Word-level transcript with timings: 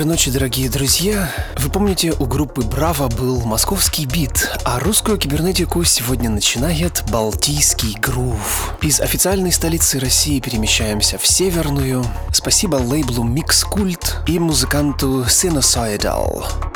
Доброй 0.00 0.12
ночи, 0.12 0.30
дорогие 0.30 0.70
друзья. 0.70 1.30
Вы 1.58 1.68
помните, 1.70 2.14
у 2.18 2.24
группы 2.24 2.62
«Браво» 2.62 3.08
был 3.08 3.42
московский 3.42 4.06
бит, 4.06 4.50
а 4.64 4.80
русскую 4.80 5.18
кибернетику 5.18 5.84
сегодня 5.84 6.30
начинает 6.30 7.04
Балтийский 7.12 7.98
грув. 8.00 8.72
Из 8.80 8.98
официальной 8.98 9.52
столицы 9.52 10.00
России 10.00 10.40
перемещаемся 10.40 11.18
в 11.18 11.26
северную. 11.26 12.02
Спасибо 12.32 12.76
лейблу 12.76 13.26
Mix 13.26 13.66
Cult 13.70 14.26
и 14.26 14.38
музыканту 14.38 15.24
Sinusoidal. 15.24 16.69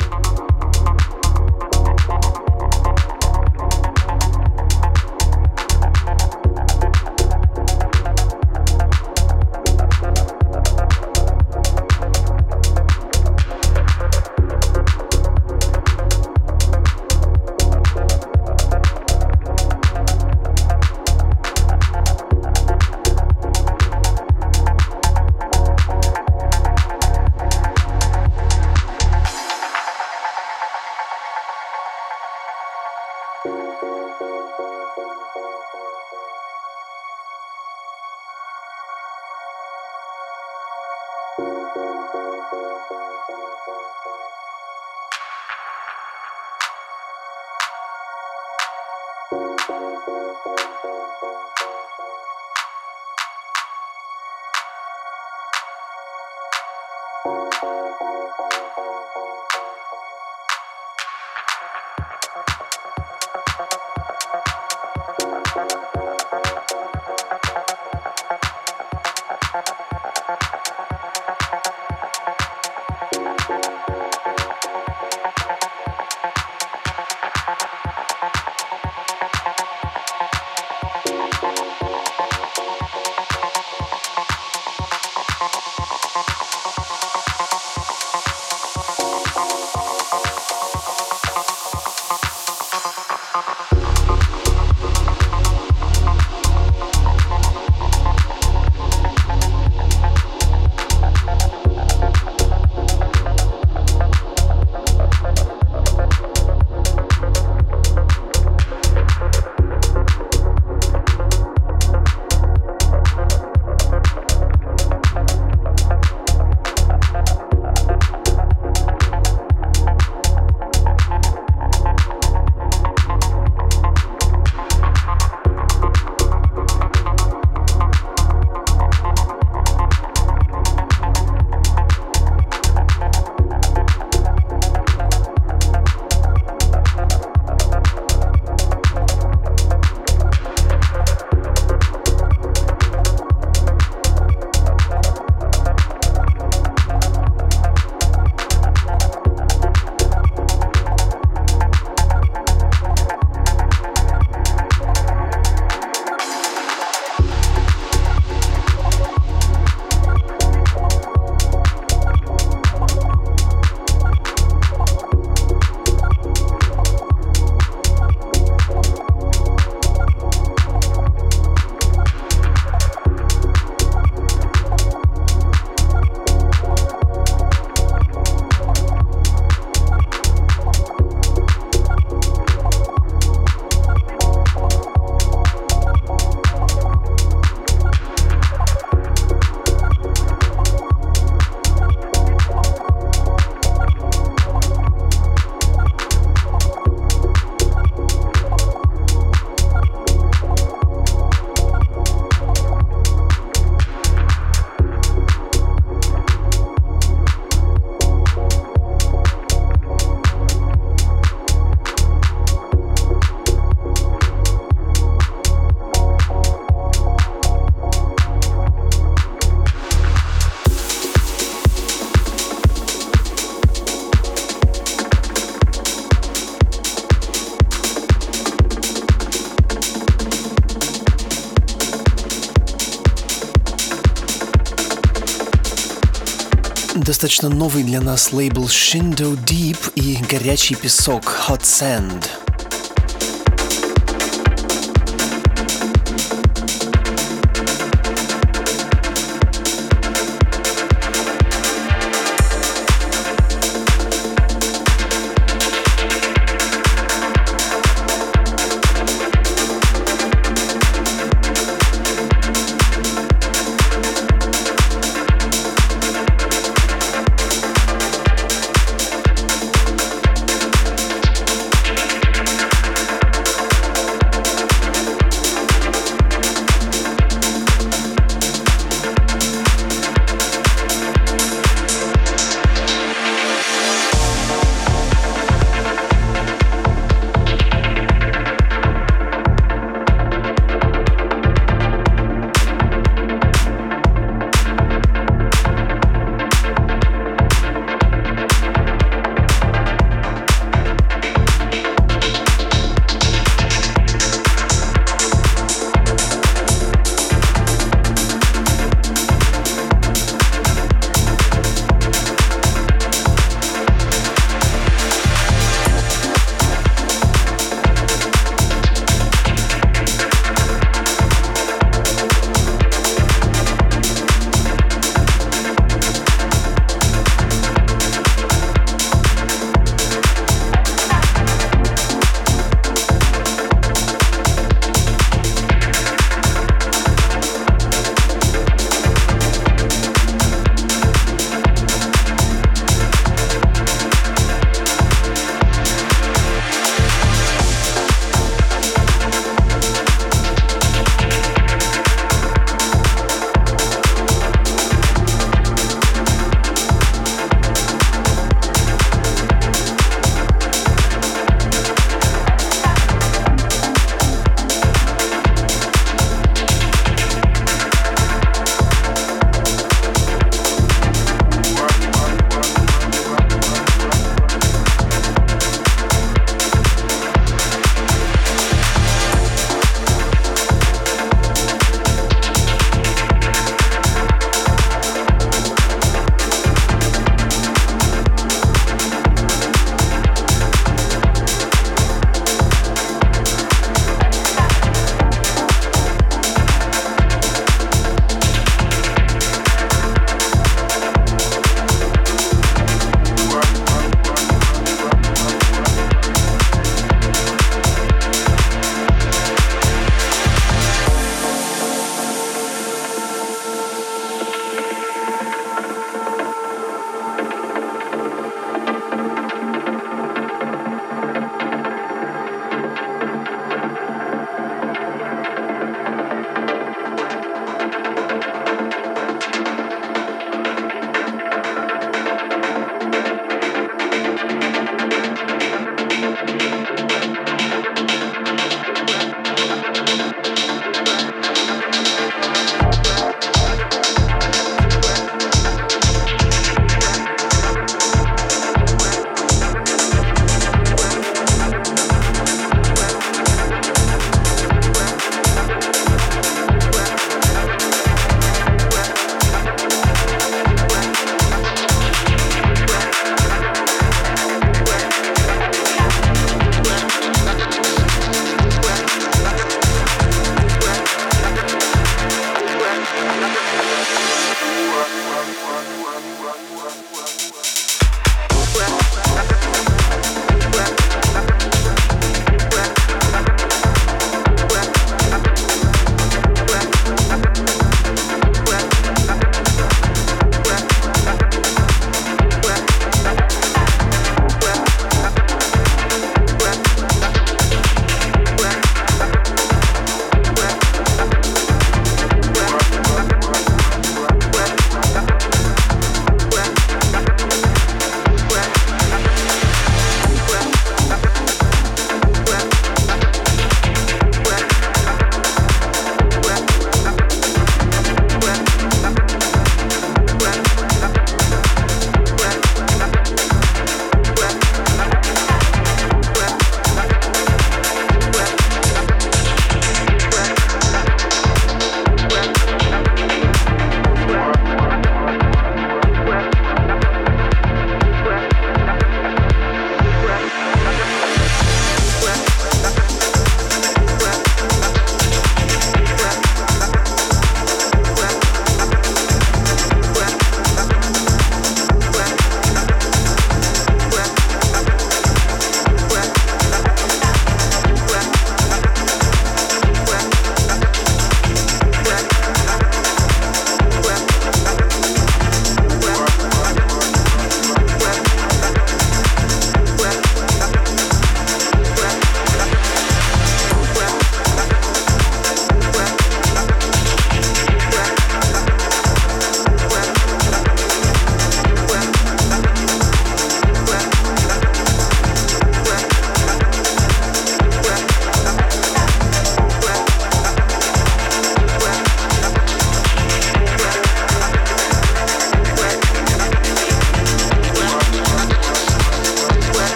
Достаточно 237.15 237.47
новый 237.47 237.83
для 237.83 238.01
нас 238.01 238.33
лейбл 238.33 238.65
Shindo 238.65 239.37
Deep 239.45 239.93
и 239.95 240.17
горячий 240.29 240.75
песок 240.75 241.23
Hot 241.47 241.61
Sand. 241.61 242.44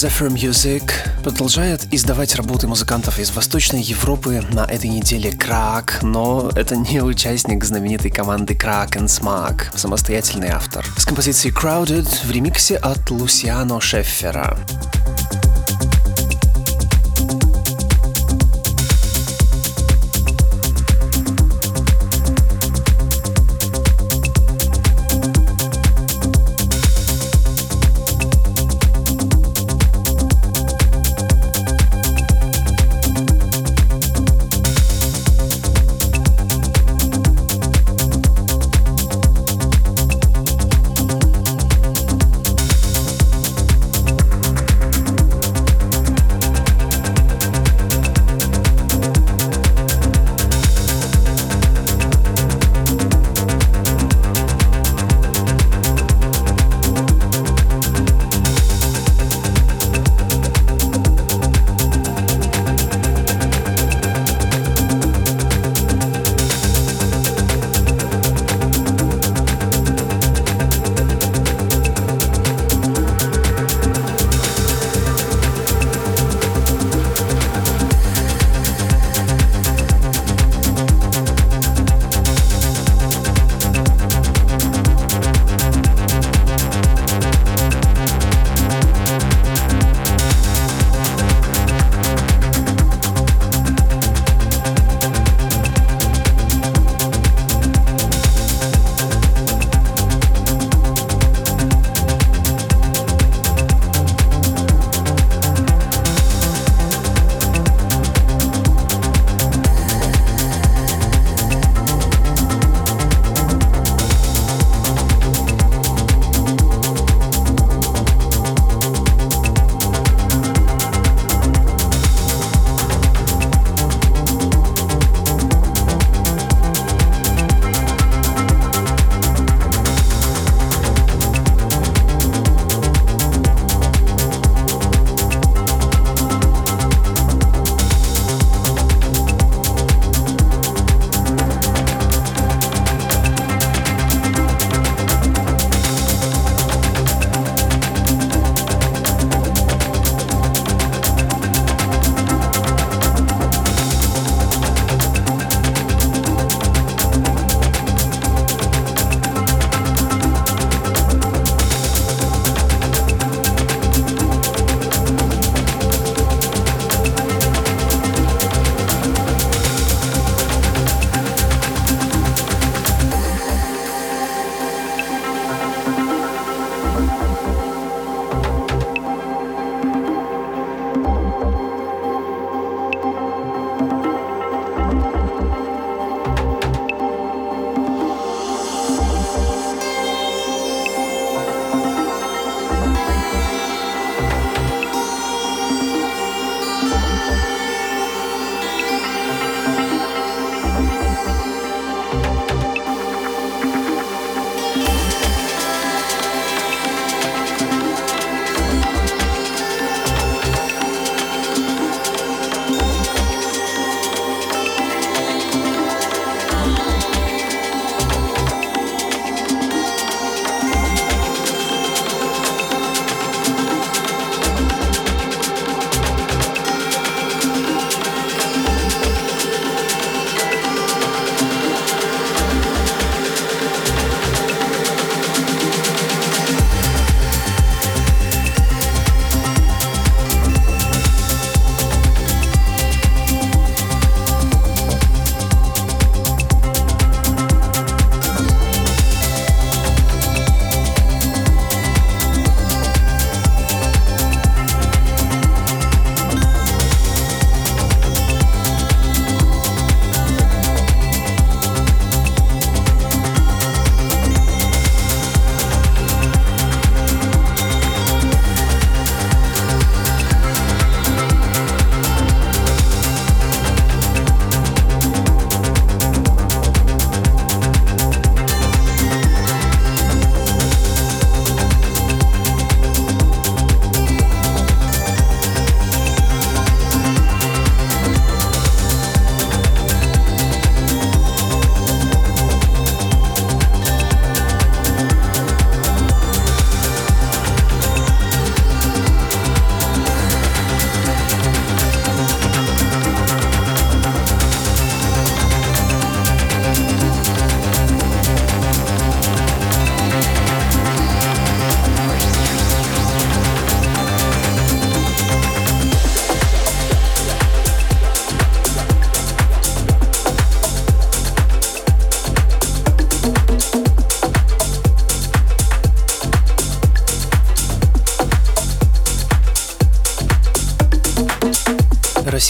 Zephyr 0.00 0.32
Music 0.32 0.90
продолжает 1.22 1.86
издавать 1.92 2.34
работы 2.34 2.66
музыкантов 2.66 3.18
из 3.18 3.32
Восточной 3.32 3.82
Европы 3.82 4.42
на 4.50 4.64
этой 4.64 4.88
неделе 4.88 5.30
Крак, 5.30 5.98
но 6.00 6.50
это 6.56 6.74
не 6.74 7.02
участник 7.02 7.62
знаменитой 7.64 8.10
команды 8.10 8.54
Крак 8.54 8.96
and 8.96 9.08
Smag, 9.08 9.76
самостоятельный 9.76 10.48
автор. 10.48 10.86
С 10.96 11.04
композицией 11.04 11.54
Crowded 11.54 12.08
в 12.24 12.30
ремиксе 12.30 12.76
от 12.76 13.10
Лусиано 13.10 13.78
Шеффера. 13.82 14.58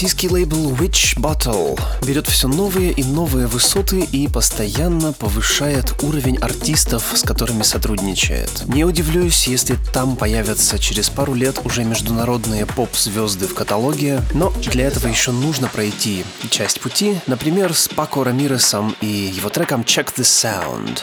Российский 0.01 0.29
лейбл 0.29 0.71
Witch 0.71 1.15
Bottle 1.15 1.79
берет 2.03 2.25
все 2.25 2.47
новые 2.47 2.91
и 2.91 3.03
новые 3.03 3.45
высоты 3.45 3.99
и 3.99 4.27
постоянно 4.27 5.13
повышает 5.13 5.93
уровень 6.01 6.37
артистов, 6.37 7.11
с 7.13 7.21
которыми 7.21 7.61
сотрудничает. 7.61 8.63
Не 8.65 8.83
удивлюсь, 8.83 9.45
если 9.45 9.77
там 9.93 10.15
появятся 10.15 10.79
через 10.79 11.11
пару 11.11 11.35
лет 11.35 11.61
уже 11.65 11.83
международные 11.83 12.65
поп-звезды 12.65 13.45
в 13.45 13.53
каталоге, 13.53 14.23
но 14.33 14.51
для 14.71 14.87
этого 14.87 15.05
еще 15.05 15.29
нужно 15.29 15.67
пройти 15.67 16.25
часть 16.49 16.81
пути, 16.81 17.19
например, 17.27 17.75
с 17.75 17.87
Пако 17.87 18.23
Рамиресом 18.23 18.95
и 19.01 19.05
его 19.05 19.49
треком 19.49 19.81
Check 19.81 20.15
the 20.15 20.23
Sound. 20.23 21.01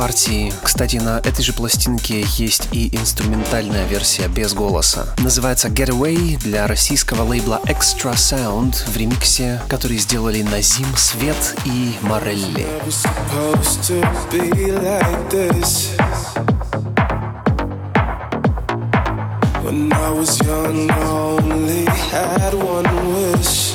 Партии. 0.00 0.50
Кстати, 0.62 0.96
на 0.96 1.18
этой 1.18 1.44
же 1.44 1.52
пластинке 1.52 2.24
есть 2.38 2.68
и 2.72 2.88
инструментальная 2.96 3.86
версия 3.86 4.28
без 4.28 4.54
голоса. 4.54 5.14
Называется 5.18 5.68
Getaway 5.68 6.38
для 6.38 6.66
российского 6.66 7.22
лейбла 7.22 7.60
Extra 7.64 8.14
Sound 8.14 8.76
в 8.90 8.96
ремиксе, 8.96 9.60
который 9.68 9.98
сделали 9.98 10.40
Назим 10.40 10.86
Свет 10.96 11.54
и 11.66 11.94
Морелли. 12.00 12.66
When 19.62 19.92
I 19.92 20.10
was 20.12 20.40
young, 20.40 20.90
I 20.90 21.04
only 21.38 21.84
had 22.10 22.54
one 22.54 22.88
wish. 23.12 23.69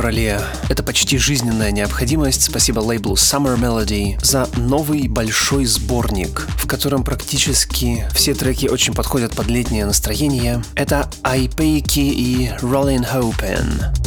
Феврале. 0.00 0.40
Это 0.70 0.82
почти 0.82 1.18
жизненная 1.18 1.72
необходимость. 1.72 2.44
Спасибо 2.44 2.80
лейблу 2.80 3.16
Summer 3.16 3.58
Melody 3.58 4.18
за 4.24 4.48
новый 4.56 5.08
большой 5.08 5.66
сборник, 5.66 6.46
в 6.56 6.66
котором 6.66 7.04
практически 7.04 8.06
все 8.14 8.32
треки 8.32 8.66
очень 8.66 8.94
подходят 8.94 9.36
под 9.36 9.48
летнее 9.48 9.84
настроение. 9.84 10.62
Это 10.74 11.10
Айпейки 11.22 12.00
и 12.00 12.50
Rollin' 12.62 13.06
Hopen. 13.12 13.99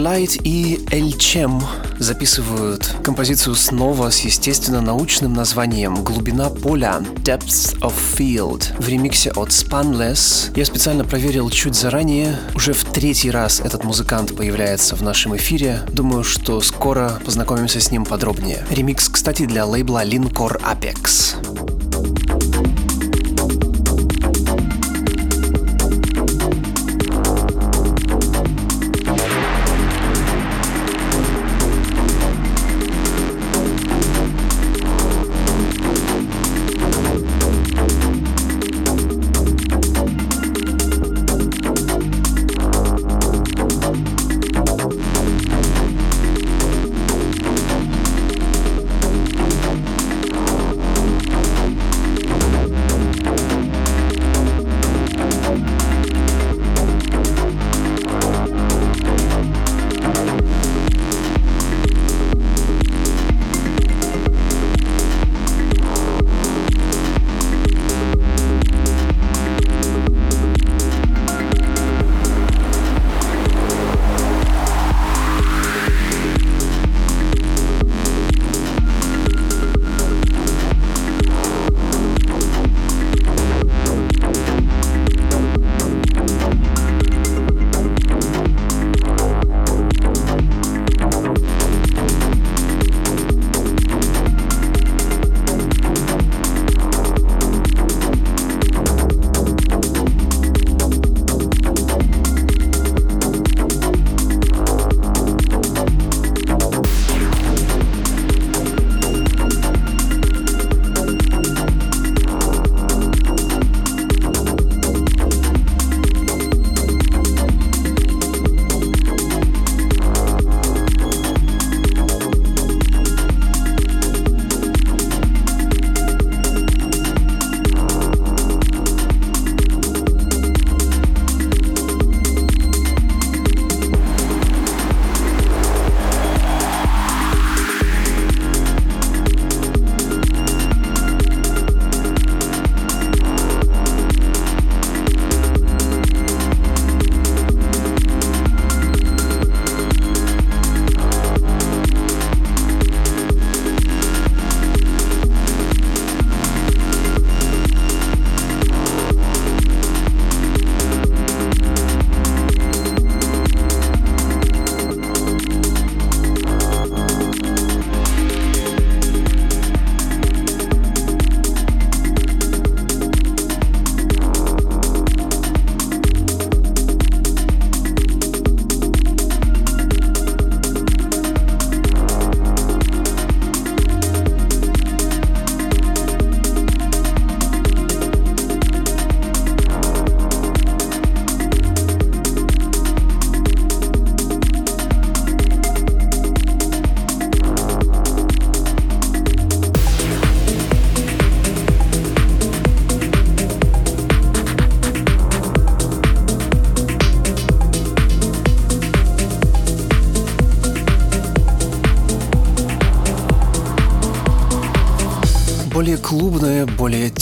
Light 0.00 0.40
и 0.44 0.82
Эльчем 0.90 1.62
записывают 1.98 2.96
композицию 3.04 3.54
снова 3.54 4.08
с 4.08 4.20
естественно-научным 4.20 5.34
названием 5.34 6.02
«Глубина 6.02 6.48
поля» 6.48 7.02
Depths 7.16 7.78
of 7.80 7.92
Field 8.16 8.82
в 8.82 8.88
ремиксе 8.88 9.30
от 9.32 9.50
Spanless. 9.50 10.56
Я 10.56 10.64
специально 10.64 11.04
проверил 11.04 11.50
чуть 11.50 11.74
заранее. 11.74 12.38
Уже 12.54 12.72
в 12.72 12.82
третий 12.84 13.30
раз 13.30 13.60
этот 13.60 13.84
музыкант 13.84 14.34
появляется 14.34 14.96
в 14.96 15.02
нашем 15.02 15.36
эфире. 15.36 15.82
Думаю, 15.92 16.24
что 16.24 16.62
скоро 16.62 17.20
познакомимся 17.22 17.78
с 17.78 17.90
ним 17.90 18.06
подробнее. 18.06 18.64
Ремикс, 18.70 19.10
кстати, 19.10 19.44
для 19.44 19.66
лейбла 19.66 20.02
Linkor 20.02 20.62
Apex. 20.62 21.49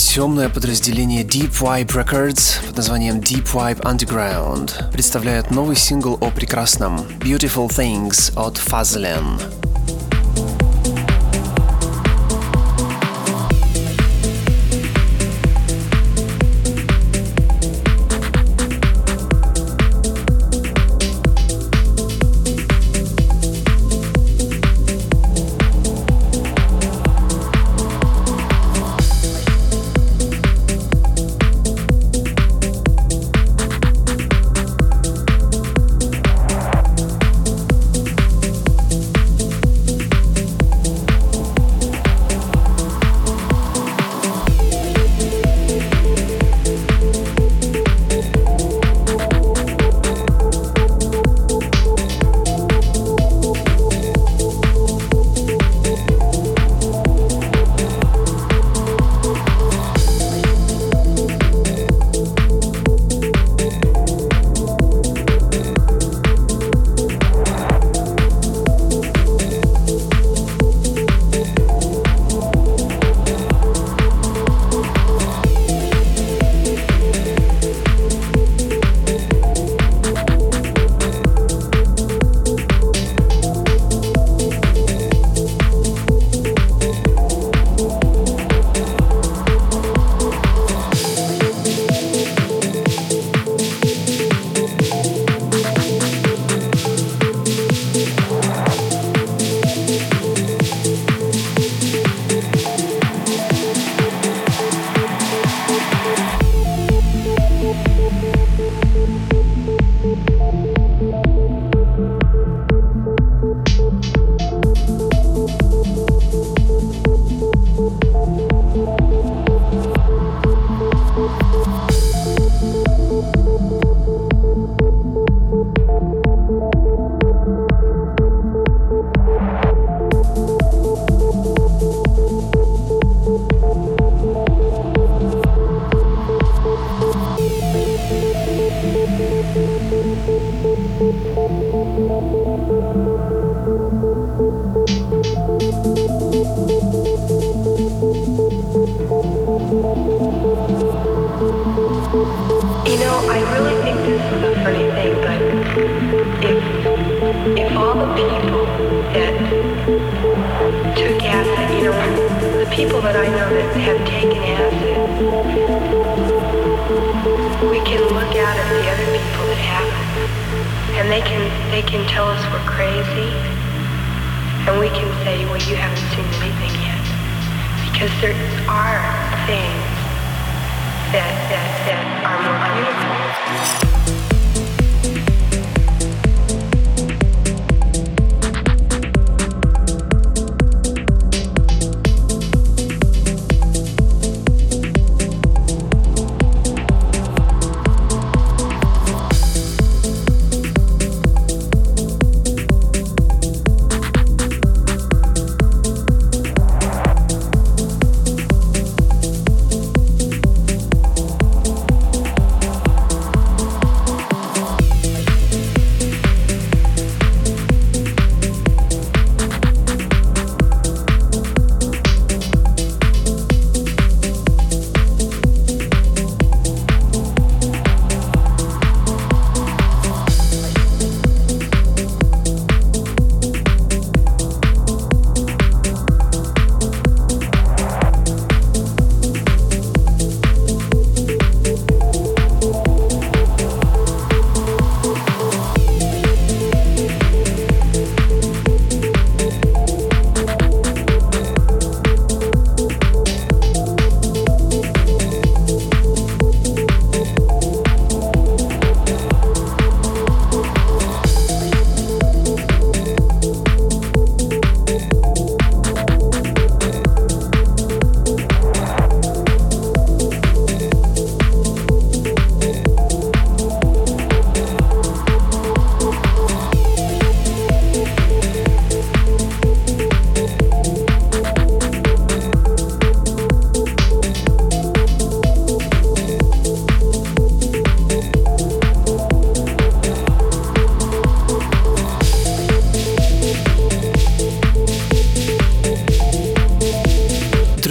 Темное 0.09 0.49
подразделение 0.49 1.23
Deep 1.23 1.51
Vibe 1.51 1.89
Records 1.89 2.65
под 2.65 2.77
названием 2.77 3.19
Deep 3.19 3.43
Vibe 3.43 3.81
Underground 3.81 4.91
представляет 4.91 5.51
новый 5.51 5.75
сингл 5.75 6.17
о 6.19 6.31
прекрасном 6.31 7.01
Beautiful 7.19 7.69
Things 7.69 8.33
от 8.35 8.57
Fazlen. 8.57 9.58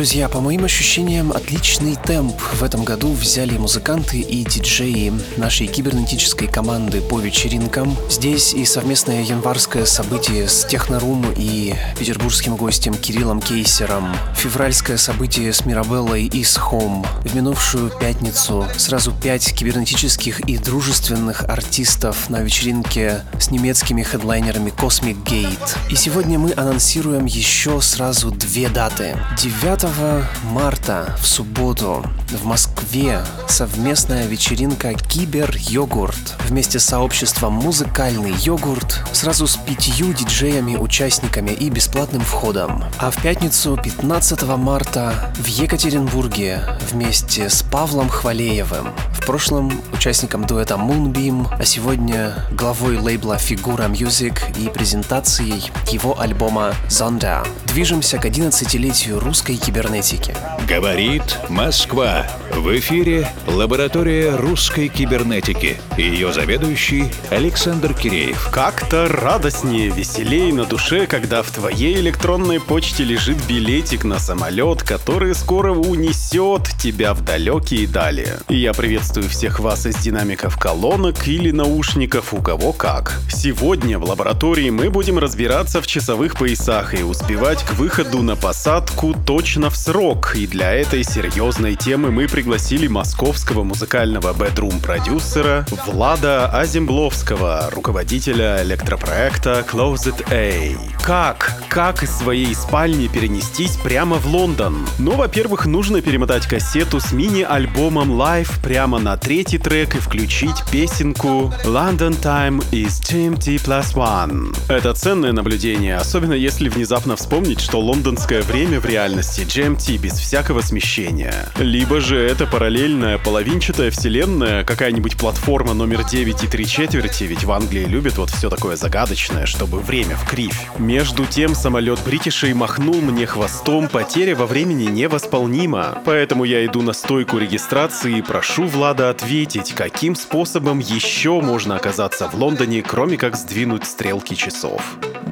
Друзья, 0.08 0.30
по 0.30 0.40
моим 0.40 0.64
ощущениям, 0.64 1.32
отличный 1.32 1.94
темп 1.94 2.40
в 2.40 2.62
этом 2.62 2.82
году 2.82 3.12
взяли 3.12 3.58
музыканты 3.58 4.20
и 4.20 4.42
диджеи 4.42 5.12
нашей 5.36 5.66
кибернетической 5.66 6.48
команды 6.48 7.02
по 7.02 7.20
вечеринкам. 7.20 7.94
Здесь 8.08 8.54
и 8.54 8.64
совместное 8.64 9.22
январское 9.22 9.84
событие 9.84 10.48
с 10.48 10.64
Технорум 10.64 11.26
и 11.36 11.74
петербургским 11.98 12.56
гостем 12.56 12.94
Кириллом 12.94 13.42
Кейсером, 13.42 14.16
февральское 14.34 14.96
событие 14.96 15.52
с 15.52 15.66
Мирабеллой 15.66 16.24
и 16.24 16.42
с 16.42 16.56
Home. 16.56 17.06
В 17.24 17.34
минувшую 17.34 17.90
пятницу 17.90 18.66
сразу 18.78 19.12
пять 19.12 19.52
кибернетических 19.52 20.40
и 20.48 20.56
дружественных 20.56 21.44
артистов 21.44 22.30
на 22.30 22.40
вечеринке 22.40 23.24
с 23.38 23.50
немецкими 23.50 24.02
хедлайнерами 24.02 24.70
Cosmic 24.70 25.22
Gate. 25.24 25.76
И 25.90 25.96
сегодня 25.96 26.38
мы 26.38 26.54
анонсируем 26.56 27.26
еще 27.26 27.82
сразу 27.82 28.30
две 28.30 28.70
даты. 28.70 29.14
9 29.36 29.97
марта 30.44 31.16
в 31.20 31.26
субботу 31.26 32.04
в 32.30 32.44
Москве 32.44 33.20
совместная 33.48 34.26
вечеринка 34.26 34.92
Кибер-йогурт 34.92 36.36
вместе 36.48 36.78
с 36.78 36.84
сообществом 36.84 37.54
Музыкальный 37.54 38.32
йогурт 38.32 39.02
сразу 39.12 39.46
с 39.46 39.56
пятью 39.56 40.12
диджеями-участниками 40.12 41.50
и 41.50 41.70
бесплатным 41.70 42.22
входом. 42.22 42.84
А 42.98 43.10
в 43.10 43.20
пятницу 43.22 43.78
15 43.82 44.42
марта 44.56 45.32
в 45.36 45.46
Екатеринбурге 45.46 46.62
вместе 46.90 47.48
с 47.48 47.62
Павлом 47.62 48.08
Хвалеевым, 48.08 48.88
в 49.12 49.26
прошлом 49.26 49.72
участником 49.92 50.46
дуэта 50.46 50.74
Moonbeam, 50.74 51.46
а 51.58 51.64
сегодня 51.64 52.34
главой 52.52 52.98
лейбла 52.98 53.38
Фигура 53.38 53.84
Music 53.84 54.38
и 54.58 54.68
презентацией 54.68 55.70
его 55.90 56.18
альбома 56.20 56.74
Zonda. 56.88 57.46
Движемся 57.66 58.18
к 58.18 58.24
11-летию 58.24 59.18
русской 59.20 59.56
кибернетики. 59.88 60.34
Говорит 60.68 61.38
Москва. 61.48 62.26
В 62.52 62.76
эфире 62.78 63.28
лаборатория 63.46 64.36
русской 64.36 64.88
кибернетики. 64.88 65.80
Ее 65.96 66.32
заведующий 66.32 67.10
Александр 67.30 67.94
Киреев. 67.94 68.50
Как-то 68.52 69.08
радостнее, 69.08 69.88
веселее 69.88 70.52
на 70.52 70.64
душе, 70.64 71.06
когда 71.06 71.42
в 71.42 71.50
твоей 71.50 71.94
электронной 71.96 72.60
почте 72.60 73.04
лежит 73.04 73.38
билетик 73.48 74.04
на 74.04 74.18
самолет, 74.18 74.82
который 74.82 75.34
скоро 75.34 75.72
унесет 75.72 76.68
тебя 76.78 77.14
в 77.14 77.24
далекие 77.24 77.86
дали. 77.86 78.28
Я 78.48 78.74
приветствую 78.74 79.28
всех 79.28 79.60
вас 79.60 79.86
из 79.86 79.96
динамиков 79.96 80.58
колонок 80.58 81.26
или 81.28 81.50
наушников, 81.50 82.34
у 82.34 82.42
кого 82.42 82.72
как. 82.72 83.20
Сегодня 83.30 83.98
в 83.98 84.04
лаборатории 84.04 84.68
мы 84.68 84.90
будем 84.90 85.18
разбираться 85.18 85.80
в 85.80 85.86
часовых 85.86 86.34
поясах 86.36 86.98
и 86.98 87.02
успевать 87.02 87.62
к 87.62 87.74
выходу 87.74 88.22
на 88.22 88.36
посадку 88.36 89.14
точно 89.24 89.70
в 89.70 89.77
срок. 89.78 90.34
И 90.34 90.46
для 90.46 90.72
этой 90.72 91.04
серьезной 91.04 91.76
темы 91.76 92.10
мы 92.10 92.26
пригласили 92.26 92.88
московского 92.88 93.62
музыкального 93.62 94.32
бедрум-продюсера 94.34 95.66
Влада 95.86 96.46
Азимбловского, 96.46 97.70
руководителя 97.72 98.62
электропроекта 98.62 99.64
Closet 99.70 100.26
A. 100.30 100.76
Как? 101.02 101.62
Как 101.68 102.02
из 102.02 102.10
своей 102.10 102.54
спальни 102.54 103.06
перенестись 103.08 103.76
прямо 103.76 104.16
в 104.16 104.26
Лондон? 104.26 104.86
Ну, 104.98 105.12
во-первых, 105.12 105.66
нужно 105.66 106.02
перемотать 106.02 106.46
кассету 106.46 107.00
с 107.00 107.12
мини-альбомом 107.12 108.20
Live 108.20 108.60
прямо 108.62 108.98
на 108.98 109.16
третий 109.16 109.58
трек 109.58 109.94
и 109.94 110.00
включить 110.00 110.64
песенку 110.70 111.52
London 111.64 112.20
Time 112.20 112.62
is 112.72 113.00
GMT 113.00 113.64
plus 113.64 113.94
one. 113.94 114.56
Это 114.68 114.92
ценное 114.92 115.32
наблюдение, 115.32 115.96
особенно 115.96 116.34
если 116.34 116.68
внезапно 116.68 117.16
вспомнить, 117.16 117.60
что 117.60 117.80
лондонское 117.80 118.42
время 118.42 118.80
в 118.80 118.84
реальности 118.84 119.42
GMT 119.42 119.67
без 119.76 120.14
всякого 120.14 120.60
смещения. 120.62 121.46
Либо 121.58 122.00
же 122.00 122.18
это 122.18 122.46
параллельная 122.46 123.18
половинчатая 123.18 123.90
вселенная, 123.90 124.64
какая-нибудь 124.64 125.16
платформа 125.16 125.74
номер 125.74 126.04
9 126.04 126.44
и 126.44 126.46
3 126.46 126.66
четверти, 126.66 127.24
ведь 127.24 127.44
в 127.44 127.52
Англии 127.52 127.84
любят 127.84 128.16
вот 128.16 128.30
все 128.30 128.48
такое 128.48 128.76
загадочное, 128.76 129.46
чтобы 129.46 129.80
время 129.80 130.16
в 130.16 130.28
кривь. 130.28 130.58
Между 130.78 131.26
тем, 131.26 131.54
самолет 131.54 132.00
бритишей 132.04 132.54
махнул 132.54 133.00
мне 133.00 133.26
хвостом, 133.26 133.88
потеря 133.88 134.34
во 134.34 134.46
времени 134.46 134.84
невосполнима. 134.84 135.98
Поэтому 136.04 136.44
я 136.44 136.64
иду 136.64 136.80
на 136.80 136.92
стойку 136.92 137.38
регистрации 137.38 138.18
и 138.18 138.22
прошу 138.22 138.64
Влада 138.64 139.10
ответить, 139.10 139.72
каким 139.74 140.14
способом 140.14 140.78
еще 140.78 141.40
можно 141.40 141.76
оказаться 141.76 142.28
в 142.28 142.34
Лондоне, 142.34 142.82
кроме 142.82 143.16
как 143.16 143.36
сдвинуть 143.36 143.84
стрелки 143.84 144.34
часов. 144.34 144.82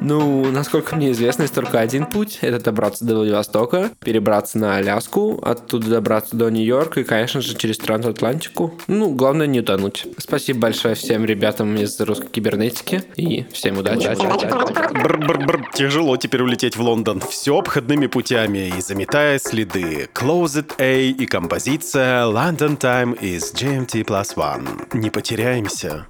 Ну, 0.01 0.51
насколько 0.51 0.95
мне 0.95 1.11
известно, 1.11 1.43
есть 1.43 1.53
только 1.53 1.79
один 1.79 2.05
путь. 2.05 2.39
Это 2.41 2.63
добраться 2.63 3.03
до 3.03 3.15
Владивостока, 3.15 3.91
перебраться 4.17 4.57
на 4.57 4.77
Аляску, 4.77 5.39
оттуда 5.43 5.89
добраться 5.89 6.35
до 6.35 6.49
Нью-Йорка 6.49 7.01
и, 7.01 7.03
конечно 7.03 7.39
же, 7.39 7.55
через 7.55 7.77
трансатлантику. 7.77 8.73
Ну, 8.87 9.13
главное 9.13 9.45
не 9.45 9.59
утонуть. 9.59 10.07
Спасибо 10.17 10.61
большое 10.61 10.95
всем 10.95 11.23
ребятам 11.23 11.75
из 11.75 11.99
русской 11.99 12.29
кибернетики 12.29 13.03
и 13.15 13.45
всем 13.51 13.77
удачи. 13.77 14.07
Бр-бр-бр, 15.03 15.69
тяжело 15.71 16.17
теперь 16.17 16.41
улететь 16.41 16.75
в 16.75 16.81
Лондон. 16.81 17.21
Все 17.29 17.59
обходными 17.59 18.07
путями 18.07 18.73
и 18.75 18.81
заметая 18.81 19.37
следы. 19.37 20.09
Closet 20.15 20.73
A 20.79 21.11
и 21.11 21.25
композиция 21.27 22.23
London 22.23 22.75
Time 22.79 23.19
is 23.19 23.53
GMT 23.53 24.03
plus 24.03 24.35
one. 24.35 24.97
Не 24.97 25.11
потеряемся. 25.11 26.07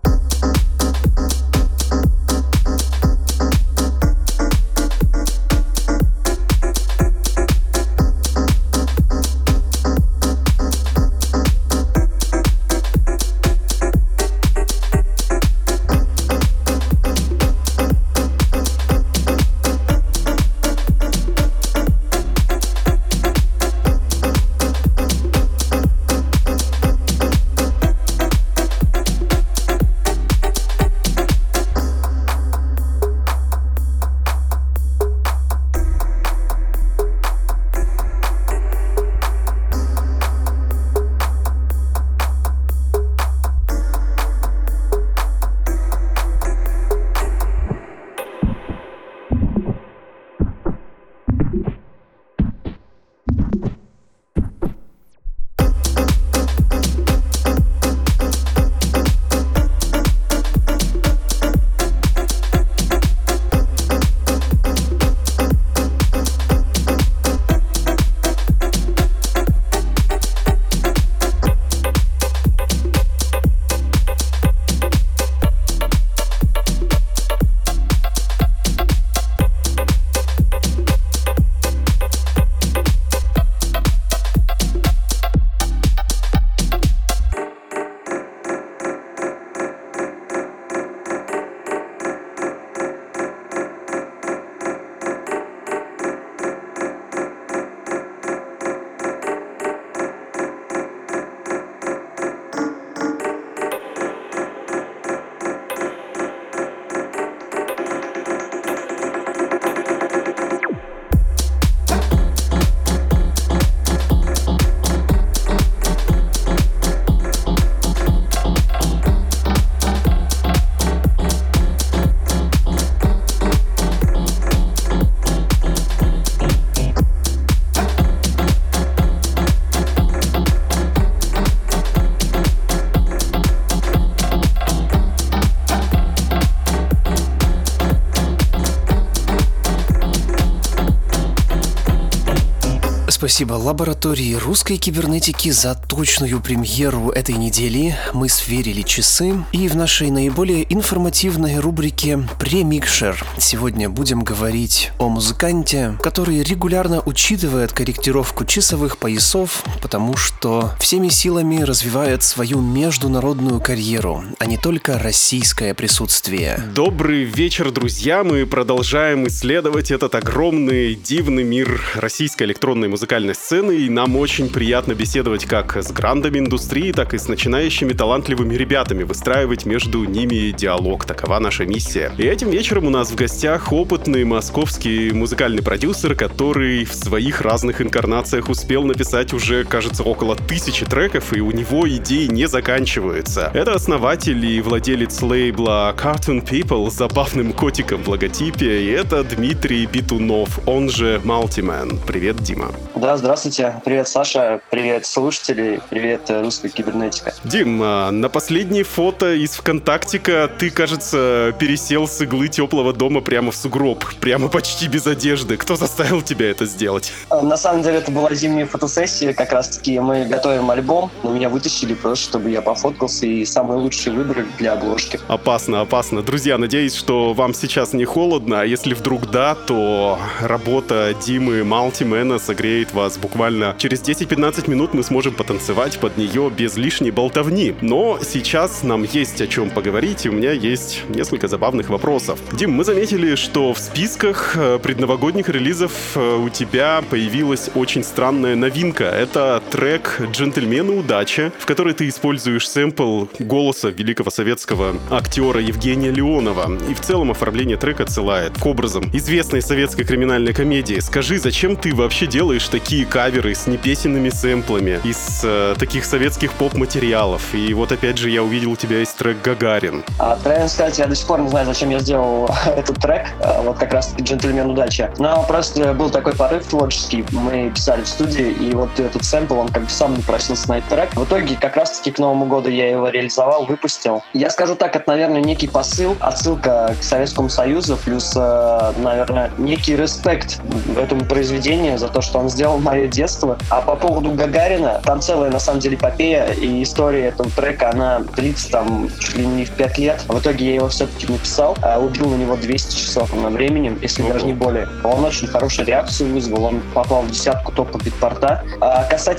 Спасибо 143.28 143.56
лаборатории 143.56 144.36
русской 144.36 144.78
кибернетики 144.78 145.50
за 145.50 145.76
точную 145.76 146.40
премьеру 146.40 147.10
этой 147.10 147.36
недели. 147.36 147.94
Мы 148.14 148.30
сверили 148.30 148.84
часы. 148.84 149.44
И 149.52 149.68
в 149.68 149.76
нашей 149.76 150.12
наиболее 150.12 150.66
информативной 150.74 151.60
рубрике 151.60 152.26
«Премикшер» 152.40 153.22
сегодня 153.38 153.90
будем 153.90 154.24
говорить 154.24 154.94
о 154.98 155.10
музыканте, 155.10 155.98
который 156.02 156.42
регулярно 156.42 157.02
учитывает 157.02 157.74
корректировку 157.74 158.46
часовых 158.46 158.98
поясов, 158.98 159.62
потому 159.88 160.18
что 160.18 160.74
всеми 160.82 161.08
силами 161.08 161.62
развивает 161.62 162.22
свою 162.22 162.60
международную 162.60 163.62
карьеру, 163.62 164.22
а 164.38 164.46
не 164.46 164.58
только 164.58 165.00
российское 165.00 165.74
присутствие. 165.74 166.62
Добрый 166.76 167.24
вечер, 167.24 167.72
друзья! 167.72 168.26
Мы 168.26 168.46
продолжаем 168.46 169.26
исследовать 169.30 169.92
этот 169.92 170.14
огромный, 170.14 170.94
дивный 170.94 171.46
мир 171.46 171.82
российской 171.96 172.44
электронной 172.44 172.90
музыкальной 172.90 173.34
сцены, 173.34 173.78
и 173.78 173.90
нам 173.90 174.18
очень 174.18 174.50
приятно 174.50 174.92
беседовать 174.92 175.46
как 175.46 175.78
с 175.78 175.90
грандами 175.94 176.40
индустрии, 176.40 176.92
так 176.92 177.14
и 177.14 177.18
с 177.18 177.30
начинающими 177.30 177.94
талантливыми 177.94 178.56
ребятами, 178.56 179.04
выстраивать 179.04 179.66
между 179.66 180.04
ними 180.04 180.52
диалог. 180.52 181.06
Такова 181.06 181.40
наша 181.40 181.66
миссия. 181.66 182.12
И 182.18 182.24
этим 182.24 182.50
вечером 182.50 182.88
у 182.88 182.90
нас 182.90 183.12
в 183.12 183.16
гостях 183.16 183.72
опытный 183.72 184.26
московский 184.26 185.14
музыкальный 185.14 185.64
продюсер, 185.64 186.14
который 186.14 186.84
в 186.84 186.94
своих 186.94 187.40
разных 187.40 187.82
инкарнациях 187.82 188.50
успел 188.50 188.84
написать 188.84 189.32
уже, 189.32 189.64
кажется, 189.78 190.02
около 190.02 190.36
тысячи 190.36 190.88
треков, 190.88 191.34
и 191.34 191.40
у 191.40 191.52
него 191.52 191.88
идеи 191.88 192.26
не 192.26 192.48
заканчиваются. 192.48 193.52
Это 193.54 193.76
основатель 193.76 194.44
и 194.44 194.60
владелец 194.60 195.22
лейбла 195.22 195.94
Cartoon 195.96 196.44
People 196.44 196.90
с 196.90 196.96
забавным 196.96 197.54
котиком 197.54 198.02
в 198.02 198.08
логотипе, 198.08 198.82
и 198.82 198.90
это 198.90 199.24
Дмитрий 199.24 199.86
Битунов, 199.86 200.68
он 200.68 200.90
же 200.90 201.22
Multiman. 201.24 202.00
Привет, 202.08 202.38
Дима. 202.38 202.72
Да, 202.96 203.18
здравствуйте. 203.18 203.80
Привет, 203.86 204.08
Саша. 204.08 204.62
Привет, 204.72 205.06
слушатели. 205.06 205.80
Привет, 205.92 206.22
э, 206.30 206.42
русская 206.42 206.70
кибернетика. 206.70 207.36
Дим, 207.44 207.80
а, 207.84 208.10
на 208.10 208.30
последнее 208.30 208.84
фото 208.84 209.36
из 209.36 209.52
ВКонтактика 209.52 210.50
ты, 210.58 210.72
кажется, 210.72 211.54
пересел 211.60 212.08
с 212.08 212.20
иглы 212.20 212.48
теплого 212.48 212.94
дома 212.94 213.22
прямо 213.22 213.52
в 213.52 213.56
сугроб, 213.56 214.04
прямо 214.22 214.48
почти 214.48 214.88
без 214.88 215.06
одежды. 215.06 215.56
Кто 215.56 215.76
заставил 215.76 216.24
тебя 216.24 216.50
это 216.50 216.66
сделать? 216.66 217.12
Э, 217.30 217.42
На 217.42 217.58
самом 217.58 217.84
деле 217.84 217.98
это 217.98 218.12
была 218.12 218.34
зимняя 218.34 218.66
фотосессия, 218.66 219.34
как 219.34 219.52
раз 219.54 219.67
таки 219.68 220.00
мы 220.00 220.26
готовим 220.26 220.70
альбом, 220.70 221.12
но 221.24 221.32
меня 221.32 221.50
вытащили 221.50 221.94
просто, 221.94 222.30
чтобы 222.30 222.50
я 222.50 222.62
пофоткался 222.62 223.26
и 223.26 223.46
самый 223.46 223.78
лучший 223.78 224.14
выбор 224.14 224.46
для 224.58 224.74
обложки. 224.74 225.20
Опасно, 225.28 225.82
опасно. 225.82 226.22
Друзья, 226.22 226.58
надеюсь, 226.58 226.96
что 226.96 227.34
вам 227.34 227.54
сейчас 227.54 227.94
не 227.94 228.06
холодно, 228.06 228.62
а 228.62 228.66
если 228.66 228.94
вдруг 228.94 229.30
да, 229.30 229.56
то 229.56 230.20
работа 230.42 231.16
Димы 231.26 231.64
Малтимена 231.64 232.40
согреет 232.40 232.94
вас 232.94 233.18
буквально 233.18 233.76
через 233.78 234.02
10-15 234.02 234.70
минут 234.70 234.94
мы 234.94 235.04
сможем 235.04 235.34
потанцевать 235.34 236.00
под 236.00 236.18
нее 236.18 236.52
без 236.56 236.78
лишней 236.78 237.12
болтовни. 237.12 237.76
Но 237.82 238.20
сейчас 238.22 238.84
нам 238.84 239.04
есть 239.04 239.42
о 239.42 239.48
чем 239.48 239.70
поговорить, 239.70 240.26
и 240.26 240.30
у 240.30 240.32
меня 240.32 240.52
есть 240.52 241.04
несколько 241.10 241.48
забавных 241.48 241.90
вопросов. 241.90 242.40
Дим, 242.54 242.72
мы 242.72 242.84
заметили, 242.84 243.36
что 243.36 243.74
в 243.74 243.80
списках 243.80 244.56
э, 244.56 244.80
предновогодних 244.80 245.50
релизов 245.50 245.92
э, 246.16 246.36
у 246.38 246.50
тебя 246.50 247.04
появилась 247.10 247.70
очень 247.76 248.04
странная 248.04 248.56
новинка. 248.56 249.06
Это 249.06 249.57
трек 249.60 250.22
«Джентльмены 250.32 250.94
удачи», 250.94 251.52
в 251.60 251.66
которой 251.66 251.94
ты 251.94 252.08
используешь 252.08 252.70
сэмпл 252.70 253.26
голоса 253.40 253.90
великого 253.90 254.32
советского 254.32 254.96
актера 255.12 255.60
Евгения 255.60 256.12
Леонова. 256.12 256.78
И 256.90 256.94
в 256.94 257.02
целом 257.02 257.32
оформление 257.32 257.78
трека 257.78 258.04
отсылает 258.04 258.58
к 258.58 258.66
образам 258.66 259.10
известной 259.14 259.62
советской 259.62 260.06
криминальной 260.06 260.54
комедии. 260.54 261.00
Скажи, 261.00 261.40
зачем 261.40 261.76
ты 261.76 261.94
вообще 261.94 262.28
делаешь 262.28 262.68
такие 262.68 263.06
каверы 263.06 263.54
с 263.54 263.68
непесенными 263.68 264.30
сэмплами 264.30 265.00
из 265.04 265.42
э, 265.44 265.76
таких 265.78 266.06
советских 266.06 266.54
поп-материалов? 266.54 267.54
И 267.54 267.74
вот 267.74 267.92
опять 267.92 268.18
же 268.18 268.30
я 268.30 268.44
увидел 268.44 268.76
тебя 268.76 269.00
есть 269.00 269.16
трек 269.18 269.42
«Гагарин». 269.44 270.04
А, 270.20 270.38
Правильно 270.44 270.70
сказать, 270.70 270.98
я 271.00 271.08
до 271.08 271.16
сих 271.16 271.28
пор 271.28 271.42
не 271.42 271.50
знаю, 271.50 271.66
зачем 271.66 271.90
я 271.90 272.00
сделал 272.00 272.50
этот 272.66 272.98
трек, 272.98 273.28
а, 273.42 273.62
вот 273.62 273.78
как 273.78 273.94
раз 273.94 274.14
«Джентльмен 274.20 274.70
удачи». 274.70 275.12
Но 275.18 275.44
просто 275.48 275.94
был 275.94 276.10
такой 276.10 276.36
порыв 276.36 276.66
творческий, 276.68 277.26
мы 277.32 277.72
писали 277.74 278.04
в 278.04 278.08
студии, 278.08 278.52
и 278.52 278.72
вот 278.74 279.00
этот 279.00 279.24
сэмпл, 279.24 279.47
он 279.56 279.70
как 279.70 279.84
бы 279.84 279.90
сам 279.90 280.14
напросился 280.16 280.70
на 280.70 280.78
этот 280.80 280.90
трек. 280.90 281.16
В 281.16 281.24
итоге 281.24 281.56
как 281.60 281.76
раз 281.76 281.98
таки 281.98 282.12
к 282.12 282.20
Новому 282.20 282.46
году 282.46 282.70
я 282.70 282.90
его 282.90 283.10
реализовал, 283.10 283.66
выпустил. 283.66 284.24
Я 284.34 284.50
скажу 284.50 284.76
так, 284.76 284.96
это, 284.96 285.10
наверное, 285.10 285.42
некий 285.42 285.68
посыл, 285.68 286.16
отсылка 286.20 286.96
к 287.00 287.04
Советскому 287.04 287.50
Союзу, 287.50 287.98
плюс, 288.04 288.34
э, 288.36 288.92
наверное, 288.98 289.52
некий 289.58 289.96
респект 289.96 290.60
этому 290.98 291.26
произведению 291.26 291.98
за 291.98 292.10
то, 292.10 292.22
что 292.22 292.40
он 292.40 292.50
сделал 292.50 292.78
мое 292.80 293.08
детство. 293.08 293.58
А 293.70 293.82
по 293.82 293.96
поводу 293.96 294.32
Гагарина, 294.32 295.02
там 295.04 295.22
целая, 295.22 295.52
на 295.52 295.60
самом 295.60 295.80
деле, 295.80 295.96
эпопея, 295.96 296.52
и 296.52 296.84
история 296.84 297.28
этого 297.28 297.50
трека, 297.50 297.92
она 297.92 298.20
длится 298.36 298.72
там 298.72 299.10
чуть 299.20 299.38
ли 299.38 299.46
не 299.46 299.66
в 299.66 299.72
пять 299.72 299.98
лет. 299.98 300.24
В 300.28 300.40
итоге 300.40 300.66
я 300.66 300.76
его 300.76 300.90
все-таки 300.90 301.32
написал, 301.32 301.78
а 301.82 302.00
убил 302.00 302.30
на 302.30 302.36
него 302.36 302.56
200 302.56 302.96
часов 302.96 303.34
на 303.34 303.50
времени, 303.50 303.98
если 304.02 304.24
даже 304.24 304.46
не 304.46 304.54
более. 304.54 304.88
Он 305.04 305.24
очень 305.24 305.48
хорошую 305.48 305.88
реакцию 305.88 306.34
вызвал, 306.34 306.66
он 306.66 306.82
попал 306.94 307.22
в 307.22 307.32
десятку 307.32 307.72
топа 307.72 307.98
битпорта. 307.98 308.64
А 308.82 309.04
касательно 309.04 309.37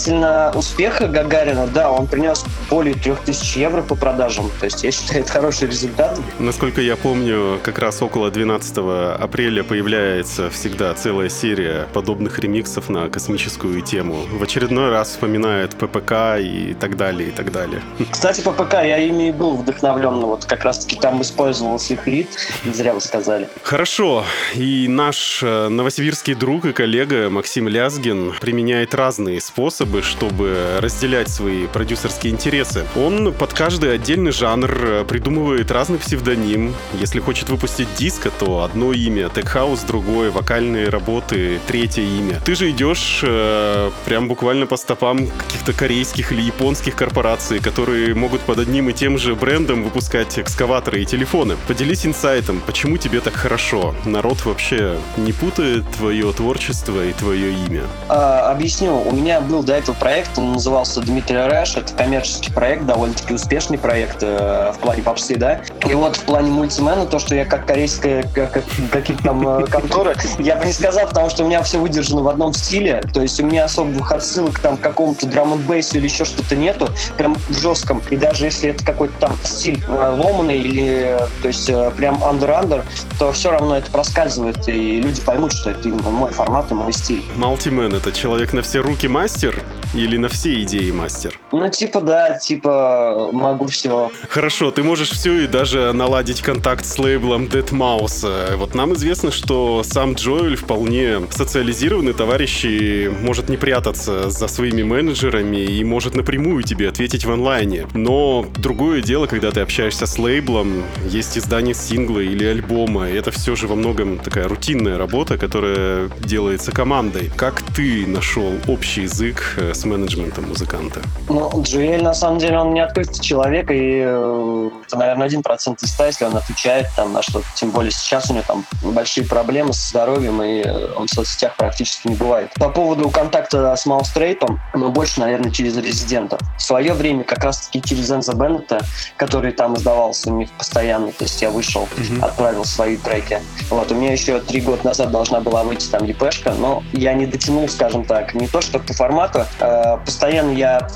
успеха 0.55 1.09
Гагарина, 1.09 1.67
да, 1.67 1.91
он 1.91 2.07
принес 2.07 2.45
более 2.71 2.95
3000 2.95 3.59
евро 3.59 3.83
по 3.83 3.95
продажам. 3.95 4.51
То 4.61 4.67
есть 4.67 4.85
я 4.85 4.93
считаю, 4.93 5.21
это 5.23 5.33
хороший 5.33 5.69
результат. 5.69 6.19
Насколько 6.39 6.81
я 6.81 6.97
помню, 6.97 7.59
как 7.63 7.79
раз 7.79 8.03
около 8.03 8.31
12 8.31 8.79
апреля 9.21 9.65
появляется 9.65 10.51
всегда 10.51 10.95
целая 10.95 11.29
серия 11.29 11.87
подобных 11.93 12.39
ремиксов 12.39 12.89
на 12.89 13.09
космическую 13.09 13.81
тему. 13.83 14.17
В 14.31 14.43
очередной 14.43 14.91
раз 14.91 15.11
вспоминают 15.11 15.77
ППК 15.77 16.39
и 16.39 16.77
так 16.79 16.97
далее, 16.97 17.29
и 17.29 17.33
так 17.33 17.53
далее. 17.53 17.83
Кстати, 18.11 18.41
ППК 18.41 18.75
я 18.75 18.99
ими 18.99 19.29
и 19.29 19.33
был 19.33 19.57
вдохновлен. 19.57 20.21
Вот 20.21 20.45
как 20.45 20.65
раз-таки 20.65 20.97
там 20.97 21.23
использовался 21.23 21.95
их 21.95 22.07
рит. 22.07 22.29
Не 22.65 22.73
зря 22.73 22.95
вы 22.95 23.01
сказали. 23.01 23.49
Хорошо. 23.63 24.25
И 24.55 24.87
наш 24.89 25.43
э, 25.43 25.69
новосибирский 25.69 26.35
друг 26.35 26.65
и 26.65 26.73
коллега 26.73 27.31
Максим 27.31 27.69
Лязгин 27.69 28.35
применяет 28.41 28.95
разные 28.95 29.41
способы, 29.41 29.88
чтобы 30.03 30.79
разделять 30.81 31.29
свои 31.29 31.67
продюсерские 31.67 32.33
интересы. 32.33 32.85
Он 32.97 33.33
под 33.33 33.53
каждый 33.53 33.95
отдельный 33.95 34.33
жанр 34.33 34.71
э, 34.71 35.05
придумывает 35.05 35.71
разный 35.71 35.99
псевдоним. 35.99 36.75
Если 36.95 37.21
хочет 37.21 37.49
выпустить 37.49 37.89
диско, 37.97 38.31
то 38.31 38.63
одно 38.63 38.93
имя, 38.93 39.29
tech 39.29 39.52
house 39.52 39.81
другое, 39.81 40.31
вокальные 40.31 40.89
работы 40.89 41.61
третье 41.67 42.03
имя. 42.03 42.41
Ты 42.45 42.55
же 42.55 42.71
идешь 42.71 43.21
э, 43.23 43.91
прям 44.05 44.29
буквально 44.29 44.67
по 44.67 44.77
стопам 44.77 45.27
каких-то 45.27 45.73
корейских 45.73 46.33
или 46.33 46.43
японских 46.43 46.95
корпораций, 46.95 47.59
которые 47.59 48.15
могут 48.15 48.43
под 48.43 48.59
одним 48.59 48.91
и 48.91 48.93
тем 48.93 49.19
же 49.19 49.35
брендом 49.35 49.83
выпускать 49.83 50.39
экскаваторы 50.39 51.03
и 51.03 51.05
телефоны. 51.05 51.57
Поделись 51.67 52.07
инсайтом, 52.07 52.61
почему 52.67 52.99
тебе 52.99 53.21
так 53.21 53.35
хорошо? 53.35 53.95
Народ 54.05 54.45
вообще 54.45 54.99
не 55.17 55.33
путает 55.33 55.85
твое 55.97 56.33
творчество 56.33 57.05
и 57.05 57.13
твое 57.13 57.53
имя? 57.53 57.85
А, 58.09 58.51
объясню. 58.51 59.01
У 59.01 59.13
меня 59.13 59.41
был 59.41 59.63
до 59.69 59.75
этого 59.75 59.95
проект, 59.95 60.39
он 60.39 60.53
назывался 60.53 61.01
Дмитрий 61.01 61.37
Рэш. 61.37 61.77
Это 61.77 61.93
коммерческий 61.93 62.51
проект, 62.51 62.87
довольно-таки 62.87 63.35
успешный 63.35 63.77
проект 63.77 64.23
э, 64.23 64.73
в 64.75 64.79
плане 64.79 65.03
попсы, 65.03 65.37
да. 65.37 65.61
И 65.87 65.93
вот 65.93 66.17
в 66.17 66.23
плане 66.23 66.51
мультимена, 66.51 67.05
то, 67.05 67.19
что 67.19 67.35
я 67.35 67.45
как 67.45 67.67
корейская, 67.67 68.23
как, 68.35 68.53
как- 68.53 68.65
какие-то 68.91 69.23
там 69.25 69.47
э, 69.47 69.67
конторы, 69.67 70.17
я 70.39 70.57
бы 70.57 70.65
не 70.65 70.73
сказал, 70.73 71.07
потому 71.07 71.29
что 71.29 71.45
у 71.45 71.47
меня 71.47 71.63
все 71.63 71.79
выдержано 71.79 72.23
в 72.23 72.29
одном 72.29 72.55
стиле. 72.55 73.03
То 73.13 73.21
есть 73.21 73.39
у 73.41 73.45
меня 73.45 73.65
особых 73.65 74.11
отсылок 74.11 74.59
там 74.59 74.79
к 74.79 74.81
какому-то 74.81 75.27
драм 75.27 75.53
н 75.53 75.61
или 75.61 76.05
еще 76.05 76.25
что-то 76.25 76.57
нету, 76.57 76.89
прям 77.19 77.35
в 77.35 77.59
жестком. 77.59 78.03
И 78.09 78.17
даже 78.17 78.47
если 78.47 78.71
это 78.71 78.83
какой-то 78.83 79.15
там 79.21 79.37
стиль 79.45 79.85
э, 79.87 80.17
ломаный 80.19 80.59
или, 80.59 81.19
то 81.43 81.49
есть 81.49 81.69
э, 81.69 81.91
прям 81.95 82.25
under-under, 82.25 82.85
то 83.19 83.33
все 83.33 83.51
равно 83.51 83.77
это 83.77 83.91
проскальзывает, 83.91 84.67
и 84.67 85.03
люди 85.03 85.21
поймут, 85.21 85.53
что 85.53 85.71
это 85.71 85.87
именно 85.87 86.09
мой 86.09 86.31
формат 86.31 86.71
и 86.71 86.75
мой 86.75 86.95
стиль. 86.95 87.23
Multiman— 87.37 87.93
это 87.95 88.13
человек 88.13 88.55
на 88.55 88.63
все 88.63 88.79
руки 88.81 89.07
мастер 89.09 89.59
или 89.95 90.17
на 90.17 90.29
все 90.29 90.63
идеи 90.63 90.91
мастер? 90.91 91.39
Ну, 91.53 91.69
типа, 91.71 92.01
да, 92.01 92.39
типа, 92.39 93.31
могу 93.33 93.67
все. 93.67 94.11
Хорошо, 94.29 94.71
ты 94.71 94.83
можешь 94.83 95.11
все 95.11 95.45
и 95.45 95.47
даже 95.47 95.93
наладить 95.93 96.43
контакт 96.43 96.85
с 96.85 96.99
лейблом 96.99 97.45
deadmau5. 97.45 98.57
Вот 98.57 98.75
нам 98.75 98.95
известно, 98.95 99.31
что 99.31 99.83
сам 99.85 100.15
Джоэль 100.15 100.57
вполне 100.57 101.21
социализированный 101.31 102.13
товарищ 102.13 102.65
и 102.65 103.11
может 103.23 103.49
не 103.49 103.57
прятаться 103.57 104.31
за 104.31 104.49
своими 104.49 104.83
менеджерами 104.83 105.59
и 105.59 105.85
может 105.85 106.15
напрямую 106.15 106.63
тебе 106.63 106.89
ответить 106.89 107.25
в 107.25 107.31
онлайне. 107.31 107.87
Но 107.95 108.47
другое 108.57 109.03
дело, 109.03 109.27
когда 109.27 109.51
ты 109.51 109.61
общаешься 109.61 110.07
с 110.07 110.19
лейблом, 110.19 110.85
есть 111.07 111.39
издание 111.39 111.75
сингла 111.75 112.21
или 112.21 112.45
альбома, 112.45 113.09
и 113.09 113.15
это 113.15 113.31
все 113.31 113.57
же 113.57 113.67
во 113.67 113.75
многом 113.75 114.19
такая 114.19 114.49
рутинная 114.49 114.99
работа, 114.99 115.39
которая 115.39 116.11
делается 116.21 116.73
командой. 116.73 117.31
Как 117.37 117.63
ты 117.75 118.07
нашел 118.07 118.55
общий 118.67 119.03
язык 119.03 119.55
э, 119.57 119.75
с 119.79 119.85
менеджментом 119.85 120.49
музыканта? 120.49 121.01
Ну, 121.29 121.51
Джуэль, 121.63 122.03
на 122.03 122.15
самом 122.15 122.39
деле, 122.39 122.59
он 122.59 122.75
не 122.75 122.81
открытый 122.81 123.21
человек, 123.21 123.71
и 123.71 124.03
э, 124.05 124.71
это, 124.87 124.97
наверное, 124.97 125.27
один 125.27 125.43
процент 125.43 125.83
из 125.83 125.91
ста, 125.91 126.07
если 126.07 126.25
он 126.25 126.37
отвечает 126.37 126.89
там 126.97 127.13
на 127.13 127.23
что-то. 127.23 127.47
Тем 127.55 127.71
более 127.71 127.93
сейчас 127.93 128.31
у 128.31 128.35
него 128.35 128.45
там 128.47 128.65
большие 128.83 129.25
проблемы 129.27 129.73
со 129.73 129.89
здоровьем, 129.91 130.43
и 130.43 130.63
э, 130.63 130.93
он 130.97 131.07
в 131.07 131.11
соцсетях 131.11 131.57
практически 131.57 132.09
не 132.09 132.17
бывает. 132.17 132.51
По 132.55 132.69
поводу 132.69 133.09
контакта 133.11 133.77
с 133.77 133.87
Маустрейтом, 133.87 134.61
мы 134.75 134.89
больше, 134.89 135.21
наверное, 135.21 135.51
через 135.51 135.77
резидента. 135.77 136.39
В 136.57 136.63
свое 136.63 136.93
время 136.93 137.23
как 137.23 137.45
раз-таки 137.45 137.81
через 137.83 138.11
Энза 138.11 138.35
Беннета, 138.35 138.81
который 139.17 139.53
там 139.53 139.77
издавался 139.77 140.31
у 140.31 140.37
них 140.37 140.51
постоянно, 140.53 141.13
то 141.13 141.25
есть 141.25 141.41
я 141.41 141.51
вышел, 141.51 141.89
mm-hmm. 141.97 142.25
отправил 142.25 142.65
свои 142.65 142.97
треки. 142.97 143.41
Вот, 143.71 143.93
у 143.93 143.95
меня 143.95 144.13
еще 144.13 144.41
три 144.41 144.61
года 144.61 144.85
назад 144.87 145.11
должна 145.13 145.41
была 145.41 145.63
выйти 145.63 145.87
там 145.87 146.05
епешка, 146.05 146.53
но 146.53 146.83
я 146.93 147.15
не 147.15 147.27
дотянул, 147.27 147.69
скажем 147.69 148.05
так, 148.05 148.35
не 148.35 148.49
то 148.49 148.61
что 148.61 148.79
по 148.79 148.93
формату, 148.93 149.45
э, 149.61 149.68
постоянно 150.05 150.53
я 150.53 150.89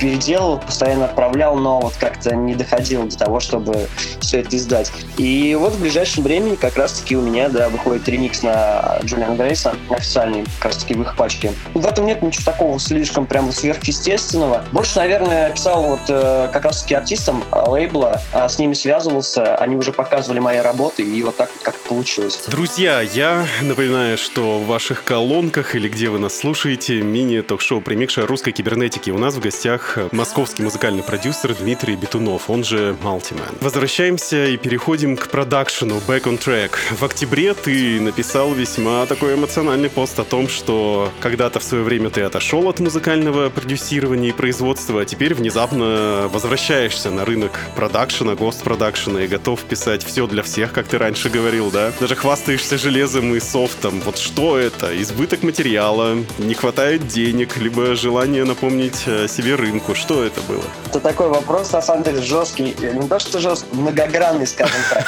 переделал, 0.00 0.58
постоянно 0.58 1.04
отправлял, 1.04 1.56
но 1.56 1.80
вот 1.80 1.94
как-то 1.98 2.34
не 2.34 2.54
доходил 2.54 3.04
до 3.04 3.16
того, 3.16 3.40
чтобы 3.40 3.88
все 4.20 4.40
это 4.40 4.56
издать. 4.56 4.92
И 5.18 5.56
вот 5.58 5.74
в 5.74 5.80
ближайшем 5.80 6.24
времени 6.24 6.54
как 6.54 6.76
раз-таки 6.76 7.16
у 7.16 7.20
меня, 7.20 7.48
да, 7.48 7.68
выходит 7.68 8.08
ремикс 8.08 8.42
на 8.42 8.98
Джулиан 9.04 9.36
Грейса, 9.36 9.74
официальный, 9.90 10.44
как 10.58 10.72
раз-таки 10.72 10.94
в 10.94 11.02
их 11.02 11.16
пачке. 11.16 11.52
В 11.74 11.86
этом 11.86 12.06
нет 12.06 12.22
ничего 12.22 12.44
такого 12.44 12.80
слишком 12.80 13.26
прям 13.26 13.52
сверхъестественного. 13.52 14.64
Больше, 14.72 14.96
наверное, 14.96 15.50
писал 15.50 15.82
вот 15.82 16.00
э, 16.08 16.48
как 16.52 16.64
раз-таки 16.64 16.94
артистам 16.94 17.44
лейбла, 17.52 18.22
а 18.32 18.48
с 18.48 18.58
ними 18.58 18.74
связывался, 18.74 19.56
они 19.56 19.76
уже 19.76 19.92
показывали 19.92 20.38
мои 20.38 20.58
работы, 20.58 21.02
и 21.02 21.22
вот 21.22 21.36
так 21.36 21.50
как 21.62 21.74
получилось. 21.76 22.40
Друзья, 22.48 23.00
я 23.00 23.46
напоминаю, 23.62 24.16
что 24.16 24.58
в 24.58 24.66
ваших 24.66 25.04
колонках 25.04 25.74
или 25.74 25.88
где 25.88 26.08
вы 26.08 26.18
нас 26.18 26.36
слушаете, 26.36 27.02
мини-ток-шоу 27.02 27.80
«Примикша 28.20 28.26
русской 28.26 28.52
кибернетики». 28.52 29.10
У 29.10 29.18
нас 29.18 29.34
в 29.34 29.40
гостях 29.40 29.98
московский 30.12 30.62
музыкальный 30.62 31.02
продюсер 31.02 31.54
Дмитрий 31.54 31.96
Бетунов, 31.96 32.50
он 32.50 32.64
же 32.64 32.96
Малтимен. 33.02 33.42
Возвращаемся 33.60 34.46
и 34.46 34.56
переходим 34.56 35.16
к 35.16 35.28
продакшену 35.28 35.96
Back 36.06 36.24
on 36.24 36.38
Track. 36.38 36.72
В 36.98 37.02
октябре 37.02 37.54
ты 37.54 38.00
написал 38.00 38.52
весьма 38.52 39.06
такой 39.06 39.34
эмоциональный 39.34 39.88
пост 39.90 40.18
о 40.18 40.24
том, 40.24 40.48
что 40.48 41.12
когда-то 41.20 41.60
в 41.60 41.62
свое 41.64 41.84
время 41.84 42.10
ты 42.10 42.22
отошел 42.22 42.68
от 42.68 42.80
музыкального 42.80 43.50
продюсирования 43.50 44.30
и 44.30 44.32
производства, 44.32 45.02
а 45.02 45.04
теперь 45.04 45.34
внезапно 45.34 46.28
возвращаешься 46.32 47.10
на 47.10 47.24
рынок 47.24 47.58
продакшена, 47.76 48.34
гост-продакшена 48.34 49.24
и 49.24 49.28
готов 49.28 49.60
писать 49.60 50.04
все 50.04 50.26
для 50.26 50.42
всех, 50.42 50.72
как 50.72 50.86
ты 50.86 50.98
раньше 50.98 51.30
говорил, 51.30 51.70
да? 51.70 51.92
Даже 52.00 52.16
хвастаешься 52.16 52.78
железом 52.78 53.34
и 53.34 53.40
софтом. 53.40 54.00
Вот 54.04 54.18
что 54.18 54.58
это? 54.58 55.00
Избыток 55.02 55.42
материала, 55.42 56.16
не 56.38 56.54
хватает 56.54 57.06
денег, 57.08 57.56
либо 57.56 57.94
желание 58.10 58.44
напомнить 58.44 58.96
себе 58.96 59.54
рынку. 59.54 59.94
Что 59.94 60.24
это 60.24 60.40
было? 60.42 60.64
Это 60.86 60.98
такой 60.98 61.28
вопрос, 61.28 61.70
на 61.70 61.80
самом 61.80 62.02
деле, 62.02 62.20
жесткий. 62.20 62.74
Не 62.80 63.06
то, 63.06 63.20
что 63.20 63.38
жесткий, 63.38 63.76
многогранный, 63.76 64.48
скажем 64.48 64.80
так. 64.90 65.06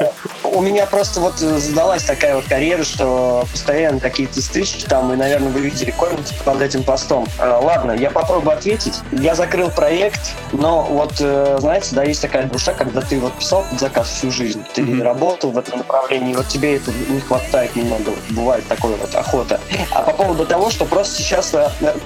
У 0.52 0.60
меня 0.62 0.86
просто 0.86 1.20
вот 1.20 1.38
задалась 1.38 2.02
такая 2.02 2.34
вот 2.34 2.44
карьера, 2.46 2.82
что 2.82 3.46
постоянно 3.50 4.00
какие-то 4.00 4.42
стычки 4.42 4.84
там, 4.84 5.12
и, 5.12 5.16
наверное, 5.16 5.50
вы 5.50 5.60
видели 5.60 5.90
комменты 5.90 6.34
под 6.44 6.60
этим 6.60 6.82
постом. 6.82 7.26
Ладно, 7.38 7.92
я 7.92 8.10
попробую 8.10 8.56
ответить. 8.56 9.00
Я 9.12 9.34
закрыл 9.34 9.70
проект, 9.70 10.20
но 10.52 10.82
вот, 10.82 11.14
знаете, 11.16 11.94
да, 11.94 12.04
есть 12.04 12.20
такая 12.20 12.46
душа, 12.46 12.72
когда 12.72 13.00
ты 13.00 13.18
вот 13.20 13.32
писал 13.34 13.64
под 13.70 13.80
заказ 13.80 14.08
всю 14.08 14.30
жизнь, 14.30 14.64
ты 14.74 14.82
mm-hmm. 14.82 15.02
работал 15.02 15.50
в 15.50 15.58
этом 15.58 15.78
направлении, 15.78 16.34
вот 16.34 16.48
тебе 16.48 16.76
это 16.76 16.90
не 17.08 17.20
хватает 17.20 17.76
немного, 17.76 18.12
бывает 18.30 18.66
такое 18.66 18.96
вот 18.96 19.14
охота. 19.14 19.60
А 19.92 20.02
по 20.02 20.12
поводу 20.12 20.46
того, 20.46 20.70
что 20.70 20.84
просто 20.84 21.22
сейчас 21.22 21.54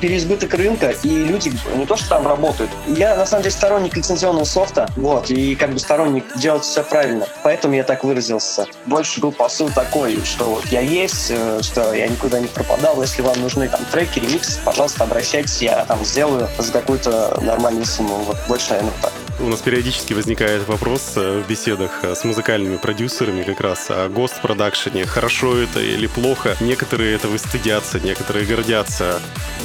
переизбыток 0.00 0.52
рынка, 0.54 0.90
и 1.02 1.08
люди 1.08 1.52
не 1.74 1.86
то, 1.86 1.96
что 1.96 2.10
там 2.10 2.26
работают. 2.26 2.70
Я, 2.86 3.16
на 3.16 3.26
самом 3.26 3.42
деле, 3.42 3.54
сторонник 3.54 3.96
лицензионного 3.96 4.44
софта, 4.44 4.88
вот, 4.96 5.30
и 5.30 5.54
как 5.54 5.70
бы 5.70 5.78
сторонник 5.78 6.24
делать 6.36 6.64
все 6.64 6.82
правильно. 6.82 7.26
Поэтому 7.42 7.74
я 7.74 7.84
так 7.84 8.04
выразился. 8.34 8.66
Больше 8.86 9.20
был 9.20 9.32
посыл 9.32 9.70
такой, 9.70 10.22
что 10.24 10.44
вот 10.44 10.66
я 10.66 10.80
есть, 10.80 11.32
что 11.62 11.94
я 11.94 12.08
никуда 12.08 12.40
не 12.40 12.46
пропадал. 12.46 13.00
Если 13.00 13.22
вам 13.22 13.40
нужны 13.40 13.68
там 13.68 13.84
треки, 13.90 14.18
ремиксы, 14.18 14.60
пожалуйста, 14.64 15.04
обращайтесь, 15.04 15.62
я 15.62 15.84
там 15.84 16.04
сделаю 16.04 16.48
за 16.58 16.72
какую-то 16.72 17.38
нормальную 17.42 17.86
сумму. 17.86 18.16
Вот 18.18 18.36
больше, 18.48 18.70
наверное, 18.70 18.92
так. 19.02 19.12
У 19.40 19.48
нас 19.48 19.60
периодически 19.60 20.12
возникает 20.12 20.66
вопрос 20.68 21.16
в 21.16 21.42
беседах 21.48 22.04
с 22.04 22.24
музыкальными 22.24 22.76
продюсерами 22.76 23.42
как 23.42 23.60
раз 23.60 23.86
о 23.90 24.08
гост-продакшене. 24.08 25.06
Хорошо 25.06 25.56
это 25.58 25.80
или 25.80 26.06
плохо? 26.06 26.56
Некоторые 26.60 27.14
этого 27.16 27.36
стыдятся, 27.36 27.98
некоторые 27.98 28.46
гордятся. 28.46 29.20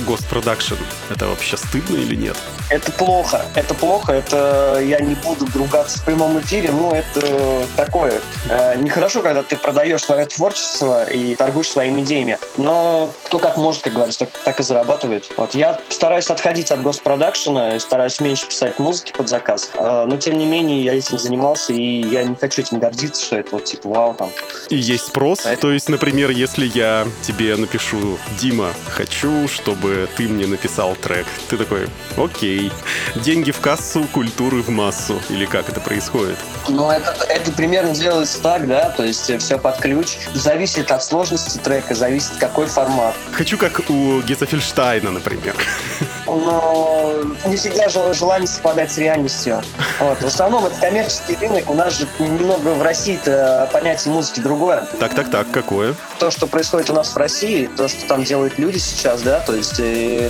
Гост-продакшн— 0.08 0.76
это 1.10 1.28
вообще 1.28 1.56
стыдно 1.56 1.98
или 1.98 2.16
нет? 2.16 2.38
Это 2.70 2.92
плохо. 2.92 3.46
Это 3.56 3.74
плохо. 3.74 4.14
Это 4.14 4.80
я 4.82 5.00
не 5.00 5.16
буду 5.16 5.48
ругаться 5.56 6.00
в 6.00 6.06
прямом 6.06 6.40
эфире, 6.40 6.72
но 6.72 6.96
это 6.96 7.66
такое. 7.76 8.22
Э, 8.50 8.76
нехорошо, 8.76 9.22
когда 9.22 9.44
ты 9.44 9.56
продаешь 9.56 10.04
свое 10.04 10.26
творчество 10.26 11.10
и 11.10 11.36
торгуешь 11.36 11.70
своими 11.70 12.02
идеями. 12.02 12.38
Но 12.58 13.12
кто 13.26 13.40
как 13.40 13.58
может, 13.58 13.84
как 13.84 13.94
говорится, 13.94 14.20
так, 14.20 14.30
так 14.44 14.60
и 14.60 14.64
зарабатывает. 14.64 15.30
Вот 15.36 15.56
я 15.56 15.80
стараюсь 15.90 16.30
отходить 16.30 16.72
от 16.72 16.82
госпродакшена, 16.82 17.80
стараюсь 17.80 18.20
меньше 18.20 18.48
писать 18.48 18.78
музыки 18.80 19.14
под 19.14 19.30
заказ. 19.30 19.59
Э, 19.74 20.06
но 20.08 20.18
тем 20.18 20.38
не 20.38 20.46
менее 20.46 20.84
я 20.84 20.94
этим 20.94 21.18
занимался, 21.18 21.74
и 21.74 22.02
я 22.02 22.24
не 22.24 22.36
хочу 22.36 22.62
этим 22.62 22.80
гордиться, 22.80 23.24
что 23.24 23.38
это 23.38 23.50
вот 23.52 23.66
типа 23.66 23.90
вау 23.90 24.14
там. 24.14 24.30
И 24.70 24.78
есть 24.78 25.08
спрос? 25.08 25.40
Поэтому... 25.44 25.62
То 25.62 25.72
есть, 25.74 25.90
например, 25.90 26.30
если 26.32 26.66
я 26.66 27.08
тебе 27.22 27.56
напишу, 27.56 28.18
Дима, 28.40 28.70
хочу, 28.90 29.48
чтобы 29.48 30.08
ты 30.18 30.28
мне 30.28 30.48
написал 30.48 30.96
трек, 30.96 31.26
ты 31.50 31.58
такой, 31.58 31.88
окей, 32.18 32.72
Деньги 33.16 33.52
в 33.52 33.60
кассу, 33.60 34.06
культуры 34.12 34.62
в 34.62 34.70
массу. 34.70 35.20
Или 35.30 35.46
как 35.46 35.70
это 35.70 35.80
происходит? 35.80 36.38
Ну, 36.68 36.90
это, 36.90 37.16
это 37.28 37.52
примерно 37.52 37.94
делается 37.94 38.42
так, 38.42 38.68
да, 38.68 38.90
то 38.90 39.04
есть 39.04 39.32
все 39.40 39.58
под 39.58 39.78
ключ. 39.78 40.18
Зависит 40.34 40.92
от 40.92 41.04
сложности 41.04 41.58
трека, 41.58 41.96
зависит 41.96 42.34
какой 42.40 42.68
формат. 42.68 43.16
Хочу 43.32 43.58
как 43.58 43.82
у 43.90 44.22
Гетофельштайна, 44.22 45.12
например. 45.12 45.56
Но 46.36 47.14
не 47.46 47.56
всегда 47.56 47.90
желание 47.90 48.48
совпадать 48.48 48.92
с 48.92 48.98
реальностью. 48.98 49.62
Вот. 50.00 50.22
В 50.22 50.26
основном 50.26 50.66
это 50.66 50.76
коммерческий 50.80 51.36
рынок. 51.36 51.70
У 51.70 51.74
нас 51.74 51.98
же 51.98 52.08
немного 52.20 52.70
в 52.70 52.82
России-то 52.82 53.70
понятие 53.72 54.14
музыки 54.14 54.40
другое. 54.40 54.88
Так-так-так, 55.00 55.52
какое? 55.52 55.96
То, 56.20 56.32
что 56.32 56.48
происходит 56.48 56.90
у 56.90 56.94
нас 56.94 57.10
в 57.10 57.18
России, 57.18 57.70
то, 57.78 57.88
что 57.88 58.06
там 58.08 58.24
делают 58.24 58.58
люди 58.60 58.78
сейчас, 58.78 59.22
да, 59.22 59.40
то 59.40 59.54
есть 59.56 59.78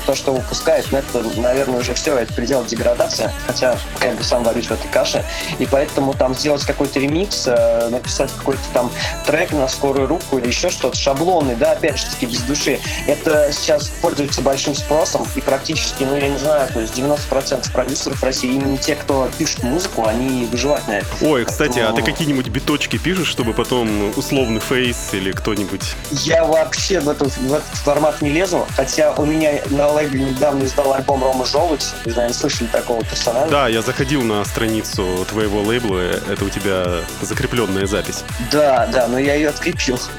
то, 0.05 0.15
что 0.15 0.33
выпускают, 0.33 0.87
ну, 0.91 0.99
это, 0.99 1.23
наверное, 1.39 1.79
уже 1.79 1.93
все, 1.93 2.17
это 2.17 2.33
предел 2.33 2.63
деградации, 2.63 3.31
хотя 3.47 3.77
как 3.99 4.15
бы 4.15 4.23
сам 4.23 4.43
варюсь 4.43 4.67
в 4.67 4.71
этой 4.71 4.87
каше, 4.89 5.23
и 5.57 5.65
поэтому 5.65 6.13
там 6.13 6.35
сделать 6.35 6.63
какой-то 6.63 6.99
ремикс, 6.99 7.45
э, 7.47 7.89
написать 7.89 8.31
какой-то 8.37 8.61
там 8.73 8.91
трек 9.25 9.51
на 9.51 9.67
скорую 9.67 10.07
руку 10.07 10.37
или 10.37 10.47
еще 10.47 10.69
что-то, 10.69 10.95
шаблонный, 10.95 11.55
да, 11.55 11.71
опять 11.71 11.97
же 11.97 12.05
таки 12.05 12.25
без 12.25 12.41
души, 12.41 12.79
это 13.07 13.51
сейчас 13.51 13.89
пользуется 14.01 14.41
большим 14.41 14.75
спросом, 14.75 15.27
и 15.35 15.41
практически, 15.41 15.88
ну, 15.99 16.15
я 16.15 16.29
не 16.29 16.37
знаю, 16.37 16.67
то 16.71 16.79
есть 16.79 16.97
90% 16.97 17.71
продюсеров 17.71 18.23
России, 18.23 18.53
именно 18.53 18.77
те, 18.77 18.95
кто 18.95 19.29
пишет 19.37 19.63
музыку, 19.63 20.05
они 20.05 20.45
выживают 20.45 20.87
на 20.87 20.99
это. 20.99 21.07
Ой, 21.21 21.45
кстати, 21.45 21.79
Поэтому... 21.79 21.97
а 21.97 22.01
ты 22.01 22.11
какие-нибудь 22.11 22.47
биточки 22.49 22.97
пишешь, 22.97 23.27
чтобы 23.27 23.53
потом 23.53 24.11
условный 24.17 24.59
фейс 24.59 25.09
или 25.13 25.31
кто-нибудь? 25.31 25.95
Я 26.11 26.45
вообще 26.45 26.99
в 26.99 27.09
этот, 27.09 27.35
в 27.37 27.53
этот 27.53 27.67
формат 27.83 28.21
не 28.21 28.29
лезу, 28.29 28.67
хотя 28.75 29.13
у 29.13 29.25
меня 29.25 29.61
на 29.69 29.87
лейбле 29.87 30.25
недавно 30.25 30.63
издал 30.63 30.93
альбом 30.93 31.23
Рома 31.23 31.45
Желудь, 31.45 31.85
не 32.05 32.11
знаю, 32.11 32.33
слышали 32.33 32.67
такого 32.67 33.03
персонажа? 33.03 33.49
Да, 33.49 33.67
я 33.67 33.81
заходил 33.81 34.21
на 34.23 34.43
страницу 34.45 35.25
твоего 35.29 35.61
лейбла, 35.61 35.99
это 35.99 36.45
у 36.45 36.49
тебя 36.49 37.01
закрепленная 37.21 37.85
запись. 37.85 38.23
Да, 38.51 38.87
да, 38.87 39.07
но 39.07 39.19
я 39.19 39.35
ее 39.35 39.49
открепил. 39.49 39.99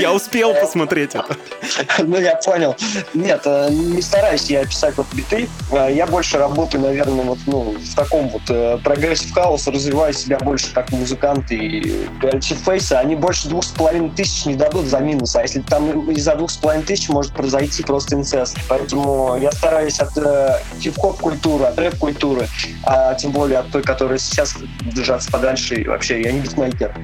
Я 0.00 0.12
успел 0.12 0.54
посмотреть 0.54 1.14
это. 1.14 1.36
Ну, 1.98 2.18
я 2.18 2.36
понял. 2.36 2.76
Нет, 3.14 3.42
э, 3.44 3.68
не 3.70 4.02
стараюсь 4.02 4.50
я 4.50 4.64
писать 4.64 4.96
вот 4.96 5.06
биты. 5.12 5.48
Э, 5.70 5.88
я 5.92 6.06
больше 6.06 6.38
работаю, 6.38 6.82
наверное, 6.82 7.24
вот, 7.24 7.38
ну, 7.46 7.76
в 7.78 7.94
таком 7.94 8.28
вот 8.28 8.42
э, 8.48 8.78
progressive 8.82 9.32
house, 9.32 9.66
развиваю 9.66 10.12
себя 10.12 10.38
больше 10.38 10.72
как 10.72 10.90
музыкант 10.90 11.50
и 11.50 12.06
фейса. 12.64 13.00
Они 13.00 13.16
больше 13.16 13.48
двух 13.48 13.64
с 13.64 13.68
половиной 13.68 14.10
тысяч 14.10 14.46
не 14.46 14.54
дадут 14.54 14.86
за 14.86 14.98
минус. 15.00 15.36
А 15.36 15.42
если 15.42 15.60
там 15.60 16.10
из-за 16.10 16.34
двух 16.36 16.50
с 16.50 16.56
половиной 16.56 16.84
тысяч 16.84 17.08
может 17.08 17.32
произойти 17.32 17.82
просто 17.82 18.16
инцест. 18.16 18.58
Поэтому 18.68 19.38
я 19.40 19.52
стараюсь 19.52 19.98
от 19.98 20.16
э, 20.16 20.58
хип-хоп 20.80 21.18
культуры, 21.20 21.64
от 21.64 21.78
рэп-культуры, 21.78 22.48
а 22.84 23.14
тем 23.14 23.32
более 23.32 23.58
от 23.58 23.70
той, 23.70 23.82
которая 23.82 24.18
сейчас 24.18 24.56
держаться 24.82 25.30
подальше. 25.30 25.74
И 25.76 25.84
вообще, 25.86 26.22
я 26.22 26.32
не 26.32 26.40
битмейкер. 26.40 26.94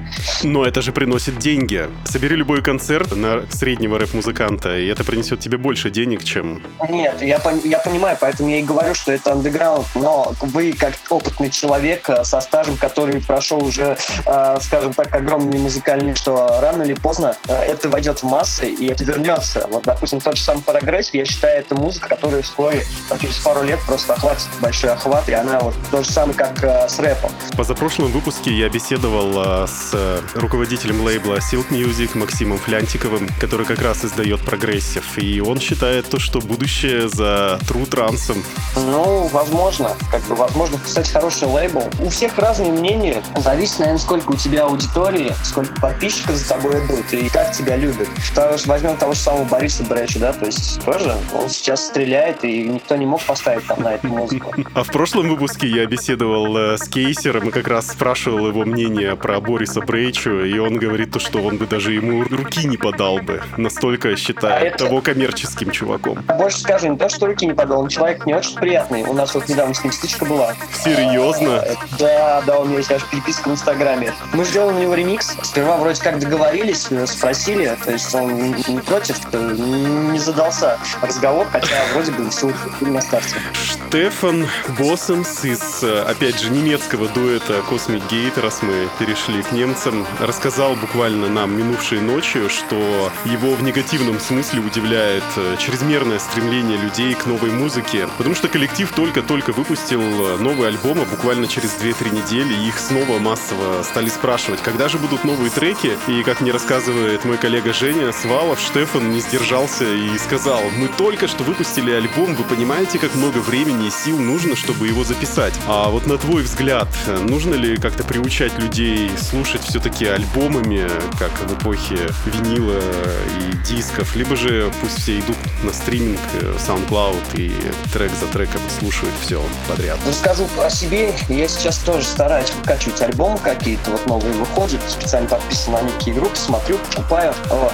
Но 0.43 0.65
это 0.65 0.81
же 0.81 0.91
приносит 0.91 1.37
деньги. 1.39 1.87
Собери 2.05 2.35
любой 2.35 2.61
концерт 2.61 3.15
на 3.15 3.43
среднего 3.51 3.97
рэп-музыканта, 3.99 4.77
и 4.77 4.87
это 4.87 5.03
принесет 5.03 5.39
тебе 5.39 5.57
больше 5.57 5.88
денег, 5.89 6.23
чем 6.23 6.61
Нет, 6.87 7.21
я, 7.21 7.41
я 7.63 7.79
понимаю, 7.79 8.17
поэтому 8.19 8.49
я 8.49 8.59
и 8.59 8.63
говорю, 8.63 8.93
что 8.93 9.11
это 9.11 9.33
андеграунд, 9.33 9.87
но 9.95 10.33
вы 10.41 10.73
как 10.73 10.93
опытный 11.09 11.49
человек 11.49 12.09
э, 12.09 12.23
со 12.23 12.41
стажем, 12.41 12.77
который 12.77 13.21
прошел 13.21 13.63
уже, 13.63 13.97
э, 14.25 14.57
скажем 14.61 14.93
так, 14.93 15.13
огромный 15.13 15.59
музыкальный, 15.59 16.15
что 16.15 16.59
рано 16.61 16.83
или 16.83 16.93
поздно 16.93 17.35
э, 17.47 17.53
это 17.53 17.89
войдет 17.89 18.19
в 18.19 18.23
массы 18.23 18.69
и 18.69 18.87
это 18.87 19.03
вернется. 19.03 19.67
Вот, 19.69 19.83
допустим, 19.83 20.21
тот 20.21 20.37
же 20.37 20.43
самый 20.43 20.61
progressive, 20.61 21.09
я 21.13 21.25
считаю, 21.25 21.59
это 21.59 21.75
музыка, 21.75 22.09
которая 22.09 22.41
вскоре, 22.41 22.85
через 23.19 23.37
пару 23.39 23.63
лет 23.63 23.79
просто 23.85 24.13
охватит 24.13 24.47
большой 24.61 24.91
охват, 24.91 25.27
и 25.29 25.33
она 25.33 25.59
вот 25.59 25.75
то 25.91 26.03
же 26.03 26.09
самое, 26.09 26.37
как 26.37 26.63
с 26.89 26.99
рэпом. 26.99 27.31
В 27.51 27.57
позапрошлом 27.57 28.11
выпуске 28.11 28.51
я 28.51 28.69
беседовал 28.69 29.67
с 29.67 29.93
руководителем 30.35 31.01
лейбла 31.01 31.37
Silk 31.37 31.69
Music 31.69 32.17
Максимом 32.17 32.57
Флянтиковым, 32.59 33.27
который 33.39 33.65
как 33.65 33.81
раз 33.81 34.05
издает 34.05 34.41
progressive, 34.41 35.17
и 35.17 35.41
он 35.41 35.59
считает 35.59 35.78
то, 35.79 36.19
что 36.19 36.39
будущее 36.39 37.07
за 37.07 37.59
true 37.67 37.85
трансом? 37.85 38.43
Ну, 38.75 39.27
возможно. 39.27 39.91
Как 40.11 40.21
бы, 40.23 40.35
возможно, 40.35 40.77
кстати, 40.83 41.09
хороший 41.09 41.47
лейбл. 41.47 41.83
У 41.99 42.09
всех 42.09 42.37
разные 42.37 42.71
мнения. 42.71 43.23
Зависит, 43.37 43.79
наверное, 43.79 43.99
сколько 43.99 44.31
у 44.31 44.35
тебя 44.35 44.65
аудитории, 44.65 45.33
сколько 45.43 45.79
подписчиков 45.79 46.35
за 46.35 46.49
тобой 46.49 46.85
идут 46.85 47.13
и 47.13 47.29
как 47.29 47.53
тебя 47.53 47.77
любят. 47.77 48.07
Что, 48.23 48.57
возьмем 48.65 48.97
того 48.97 49.13
же 49.13 49.19
самого 49.19 49.45
Бориса 49.45 49.83
Брейхи, 49.83 50.19
да, 50.19 50.33
то 50.33 50.45
есть 50.45 50.83
тоже 50.83 51.15
он 51.33 51.49
сейчас 51.49 51.87
стреляет, 51.87 52.43
и 52.43 52.63
никто 52.63 52.95
не 52.97 53.05
мог 53.05 53.21
поставить 53.21 53.65
там 53.65 53.81
на 53.81 53.93
эту 53.93 54.07
музыку. 54.07 54.53
А 54.73 54.83
в 54.83 54.87
прошлом 54.87 55.29
выпуске 55.29 55.67
я 55.67 55.85
беседовал 55.85 56.57
э, 56.57 56.77
с 56.77 56.87
Кейсером 56.87 57.49
и 57.49 57.51
как 57.51 57.67
раз 57.67 57.87
спрашивал 57.87 58.47
его 58.47 58.65
мнение 58.65 59.15
про 59.15 59.39
Бориса 59.39 59.81
Брейчу, 59.81 60.43
и 60.43 60.57
он 60.59 60.75
говорит 60.75 61.11
то, 61.11 61.19
что 61.19 61.39
он 61.39 61.57
бы 61.57 61.67
даже 61.67 61.93
ему 61.93 62.23
руки 62.23 62.67
не 62.67 62.77
подал 62.77 63.19
бы. 63.19 63.41
Настолько 63.57 64.15
считает 64.17 64.61
а 64.61 64.65
это... 64.65 64.85
того 64.85 65.01
коммерческим 65.01 65.68
чуваком. 65.71 66.23
Больше 66.37 66.59
скажу, 66.59 66.87
не 66.87 66.97
то, 66.97 67.09
что 67.09 67.27
руки 67.27 67.45
не 67.45 67.53
подал, 67.53 67.81
он 67.81 67.87
человек 67.87 68.25
не 68.25 68.33
очень 68.33 68.55
приятный. 68.55 69.03
У 69.03 69.13
нас 69.13 69.33
вот 69.33 69.47
недавно 69.47 69.73
с 69.73 69.83
ним 69.83 69.93
стычка 69.93 70.25
была. 70.25 70.53
Серьезно? 70.83 71.59
А, 71.59 71.75
да, 71.97 72.41
да, 72.45 72.59
у 72.59 72.65
меня 72.65 72.77
есть 72.77 72.91
аж 72.91 73.03
переписка 73.05 73.49
в 73.49 73.51
Инстаграме. 73.51 74.13
Мы 74.33 74.45
сделали 74.45 74.75
на 74.75 74.79
него 74.79 74.93
ремикс. 74.93 75.35
Сперва 75.43 75.77
вроде 75.77 76.01
как 76.01 76.19
договорились, 76.19 76.87
э, 76.91 77.05
спросили, 77.07 77.75
то 77.83 77.91
есть 77.91 78.13
он 78.13 78.35
не 78.35 78.81
против, 78.81 79.19
э, 79.31 79.55
не 79.57 80.19
задался 80.19 80.77
разговор, 81.01 81.47
хотя 81.51 81.75
вроде 81.93 82.11
бы 82.11 82.29
все 82.29 82.51
на 82.81 83.01
старте. 83.01 83.35
Штефан 83.53 84.47
Боссенс 84.77 85.43
из, 85.43 85.83
э, 85.83 86.03
опять 86.03 86.39
же, 86.39 86.49
немецкого 86.49 87.07
дуэта 87.09 87.61
Cosmic 87.69 88.03
Gate, 88.09 88.39
раз 88.41 88.61
мы 88.61 88.87
перешли 88.99 89.41
к 89.41 89.51
немцам, 89.51 90.05
рассказал 90.19 90.75
буквально 90.75 91.27
нам 91.27 91.57
минувшей 91.57 91.99
ночью, 91.99 92.49
что 92.49 93.11
его 93.25 93.55
в 93.55 93.63
негативном 93.63 94.19
смысле 94.19 94.61
удивляет 94.61 95.23
чрезмерное 95.57 96.19
стремление 96.19 96.77
людей 96.77 97.13
к 97.13 97.25
новой 97.25 97.51
музыке, 97.51 98.07
потому 98.17 98.35
что 98.35 98.47
коллектив 98.47 98.91
только-только 98.95 99.51
выпустил 99.51 100.01
э, 100.01 100.37
новый 100.37 100.67
альбом, 100.67 100.99
а 101.01 101.05
буквально 101.05 101.47
через 101.47 101.75
2-3 101.81 102.15
недели 102.15 102.67
их 102.67 102.79
снова 102.79 103.19
массово 103.19 103.83
стали 103.83 104.09
спрашивать, 104.09 104.61
когда 104.61 104.89
же 104.89 104.97
будут 104.97 105.23
новые 105.23 105.49
треки, 105.49 105.97
и, 106.07 106.23
как 106.23 106.41
мне 106.41 106.51
рассказывает 106.51 107.25
мой 107.25 107.37
коллега 107.37 107.73
Женя 107.73 108.11
Свалов, 108.11 108.59
Штефан 108.59 109.11
не 109.11 109.19
сдержался 109.21 109.85
и 109.85 110.17
сказал, 110.17 110.61
мы 110.77 110.87
только 110.87 111.27
что 111.27 111.43
выпустили 111.43 111.91
альбом, 111.91 112.35
вы 112.35 112.43
понимаете, 112.43 112.99
как 112.99 113.15
много 113.15 113.39
времени 113.39 113.87
и 113.87 113.91
сил 113.91 114.19
нужно, 114.19 114.55
чтобы 114.55 114.87
его 114.87 115.03
записать. 115.03 115.53
А 115.67 115.89
вот 115.89 116.05
на 116.05 116.17
твой 116.17 116.43
взгляд, 116.43 116.87
нужно 117.27 117.55
ли 117.55 117.77
как-то 117.77 118.03
приучать 118.03 118.57
людей 118.59 119.11
слушать 119.17 119.61
все-таки 119.63 120.05
альбомами, 120.05 120.87
как 121.17 121.31
в 121.39 121.53
эпохе 121.59 122.09
винила 122.25 122.79
и 122.79 123.57
дисков, 123.67 124.15
либо 124.15 124.35
же 124.35 124.71
пусть 124.81 124.99
все 124.99 125.19
идут 125.19 125.37
на 125.63 125.73
стриминг 125.73 126.19
SoundCloud 126.67 127.35
и 127.35 127.51
трек 127.91 128.11
за 128.19 128.27
треком 128.27 128.61
слушают 128.79 129.13
все 129.21 129.41
подряд. 129.67 129.97
Расскажу 130.07 130.47
о 130.63 130.69
себе. 130.69 131.13
Я 131.27 131.47
сейчас 131.47 131.77
тоже 131.77 132.05
стараюсь 132.05 132.51
выкачивать 132.53 133.01
альбомы 133.01 133.37
какие-то, 133.39 133.91
вот 133.91 134.05
новые 134.05 134.33
выходят. 134.33 134.81
Специально 134.87 135.27
подписан 135.27 135.73
на 135.73 135.81
некие 135.81 136.15
группы, 136.15 136.35
смотрю, 136.35 136.77
покупаю. 136.77 137.33
Вот. 137.49 137.73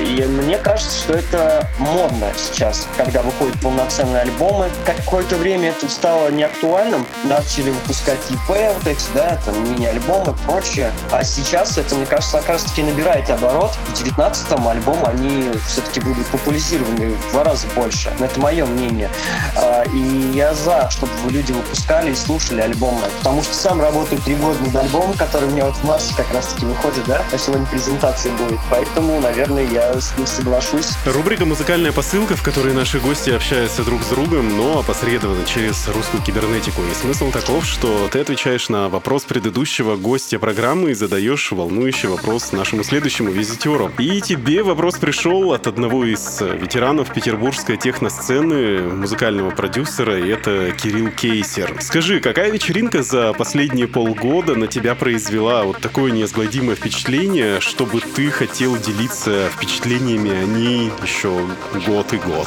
И 0.00 0.24
мне 0.24 0.58
кажется, 0.58 0.98
что 0.98 1.12
это 1.14 1.68
модно 1.78 2.28
сейчас, 2.36 2.86
когда 2.96 3.22
выходят 3.22 3.60
полноценные 3.60 4.22
альбомы. 4.22 4.70
Какое-то 4.84 5.36
время 5.36 5.70
это 5.70 5.88
стало 5.88 6.30
неактуальным. 6.30 7.06
Начали 7.24 7.70
выпускать 7.70 8.18
EP, 8.30 8.74
вот 8.74 8.86
эти, 8.86 9.04
да, 9.14 9.38
там 9.44 9.62
мини-альбомы 9.72 10.32
и 10.32 10.46
прочее. 10.46 10.90
А 11.10 11.22
сейчас 11.24 11.78
это, 11.78 11.94
мне 11.94 12.06
кажется, 12.06 12.38
как 12.38 12.48
раз-таки 12.48 12.82
набирает 12.82 13.28
оборот. 13.30 13.72
В 13.88 14.02
19-м 14.02 14.68
альбом 14.68 14.98
они 15.04 15.50
все-таки 15.66 16.00
будут 16.00 16.26
популяризированы 16.28 17.05
в 17.08 17.30
два 17.32 17.44
раза 17.44 17.66
больше. 17.74 18.12
Но 18.18 18.26
это 18.26 18.40
мое 18.40 18.64
мнение. 18.66 19.10
А, 19.56 19.84
и 19.92 20.32
я 20.34 20.54
за, 20.54 20.88
чтобы 20.90 21.12
люди 21.28 21.52
выпускали 21.52 22.12
и 22.12 22.14
слушали 22.14 22.60
альбомы. 22.60 23.02
Потому 23.18 23.42
что 23.42 23.54
сам 23.54 23.80
работаю 23.80 24.20
три 24.22 24.34
года 24.36 24.58
над 24.60 24.76
альбомом, 24.76 25.14
который 25.14 25.48
у 25.48 25.52
меня 25.52 25.66
вот 25.66 25.76
в 25.76 25.84
марте 25.84 26.14
как 26.16 26.32
раз-таки 26.32 26.66
выходит, 26.66 27.04
да? 27.06 27.22
А 27.32 27.38
сегодня 27.38 27.66
презентация 27.66 28.32
будет. 28.32 28.58
Поэтому, 28.70 29.20
наверное, 29.20 29.64
я 29.64 30.00
с 30.00 30.16
ним 30.16 30.26
соглашусь. 30.26 30.92
Рубрика 31.04 31.44
«Музыкальная 31.44 31.92
посылка», 31.92 32.36
в 32.36 32.42
которой 32.42 32.74
наши 32.74 32.98
гости 32.98 33.30
общаются 33.30 33.84
друг 33.84 34.02
с 34.02 34.06
другом, 34.06 34.56
но 34.56 34.80
опосредованно 34.80 35.44
через 35.46 35.86
русскую 35.88 36.22
кибернетику. 36.22 36.82
И 36.82 36.94
смысл 36.94 37.30
таков, 37.30 37.66
что 37.66 38.08
ты 38.10 38.20
отвечаешь 38.20 38.68
на 38.68 38.88
вопрос 38.88 39.24
предыдущего 39.24 39.96
гостя 39.96 40.38
программы 40.38 40.90
и 40.90 40.94
задаешь 40.94 41.52
волнующий 41.52 42.08
вопрос 42.08 42.52
нашему 42.52 42.84
следующему 42.84 43.30
визитеру. 43.30 43.90
И 43.98 44.20
тебе 44.20 44.62
вопрос 44.62 44.96
пришел 44.96 45.52
от 45.52 45.66
одного 45.66 46.04
из 46.04 46.40
ветеранов 46.40 46.95
петербургской 47.04 47.76
техносцены, 47.76 48.80
музыкального 48.82 49.50
продюсера, 49.50 50.18
и 50.18 50.28
это 50.28 50.72
Кирилл 50.72 51.10
Кейсер. 51.10 51.74
Скажи, 51.80 52.20
какая 52.20 52.50
вечеринка 52.50 53.02
за 53.02 53.32
последние 53.32 53.88
полгода 53.88 54.54
на 54.54 54.66
тебя 54.66 54.94
произвела 54.94 55.64
вот 55.64 55.80
такое 55.80 56.12
неизгладимое 56.12 56.76
впечатление, 56.76 57.60
чтобы 57.60 58.00
ты 58.00 58.30
хотел 58.30 58.76
делиться 58.76 59.48
впечатлениями 59.50 60.30
о 60.30 60.44
ней 60.44 60.92
еще 61.02 61.46
год 61.86 62.12
и 62.12 62.18
год? 62.18 62.46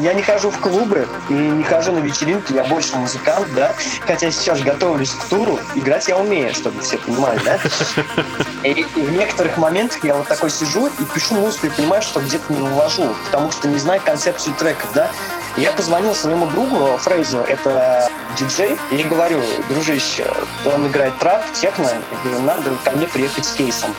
Я 0.00 0.14
не 0.14 0.22
хожу 0.22 0.50
в 0.50 0.58
клубы 0.58 1.06
и 1.28 1.32
не 1.32 1.62
хожу 1.62 1.92
на 1.92 1.98
вечеринки, 1.98 2.52
я 2.52 2.64
больше 2.64 2.96
музыкант, 2.96 3.46
да, 3.54 3.74
хотя 4.06 4.30
сейчас 4.30 4.60
готовлюсь 4.60 5.10
к 5.10 5.24
туру, 5.24 5.58
играть 5.74 6.08
я 6.08 6.18
умею, 6.18 6.52
чтобы 6.54 6.80
все 6.80 6.98
понимали, 6.98 7.40
да. 7.44 7.58
И, 8.64 8.70
и 8.70 8.84
в 9.02 9.12
некоторых 9.12 9.56
моментах 9.58 10.02
я 10.04 10.16
вот 10.16 10.26
такой 10.26 10.50
сижу 10.50 10.88
и 10.88 11.04
пишу 11.14 11.34
музыку 11.34 11.66
и 11.66 11.70
понимаю, 11.70 12.02
что 12.02 12.20
где-то 12.20 12.52
не 12.52 12.60
вывожу, 12.60 13.14
потому 13.26 13.52
что 13.52 13.68
не 13.68 13.78
знаю 13.86 14.02
концепцию 14.04 14.56
треков, 14.56 14.92
да. 14.94 15.08
Я 15.56 15.72
позвонил 15.72 16.14
своему 16.14 16.46
другу 16.48 16.98
Фрейзу, 16.98 17.38
это 17.38 18.10
диджей, 18.38 18.76
и 18.90 19.02
говорю, 19.02 19.40
дружище, 19.70 20.26
он 20.66 20.86
играет 20.86 21.18
трап, 21.18 21.42
техно, 21.54 21.88
надо 22.42 22.72
ко 22.84 22.90
мне 22.90 23.06
приехать 23.06 23.46
с 23.46 23.52
кейсом. 23.52 23.94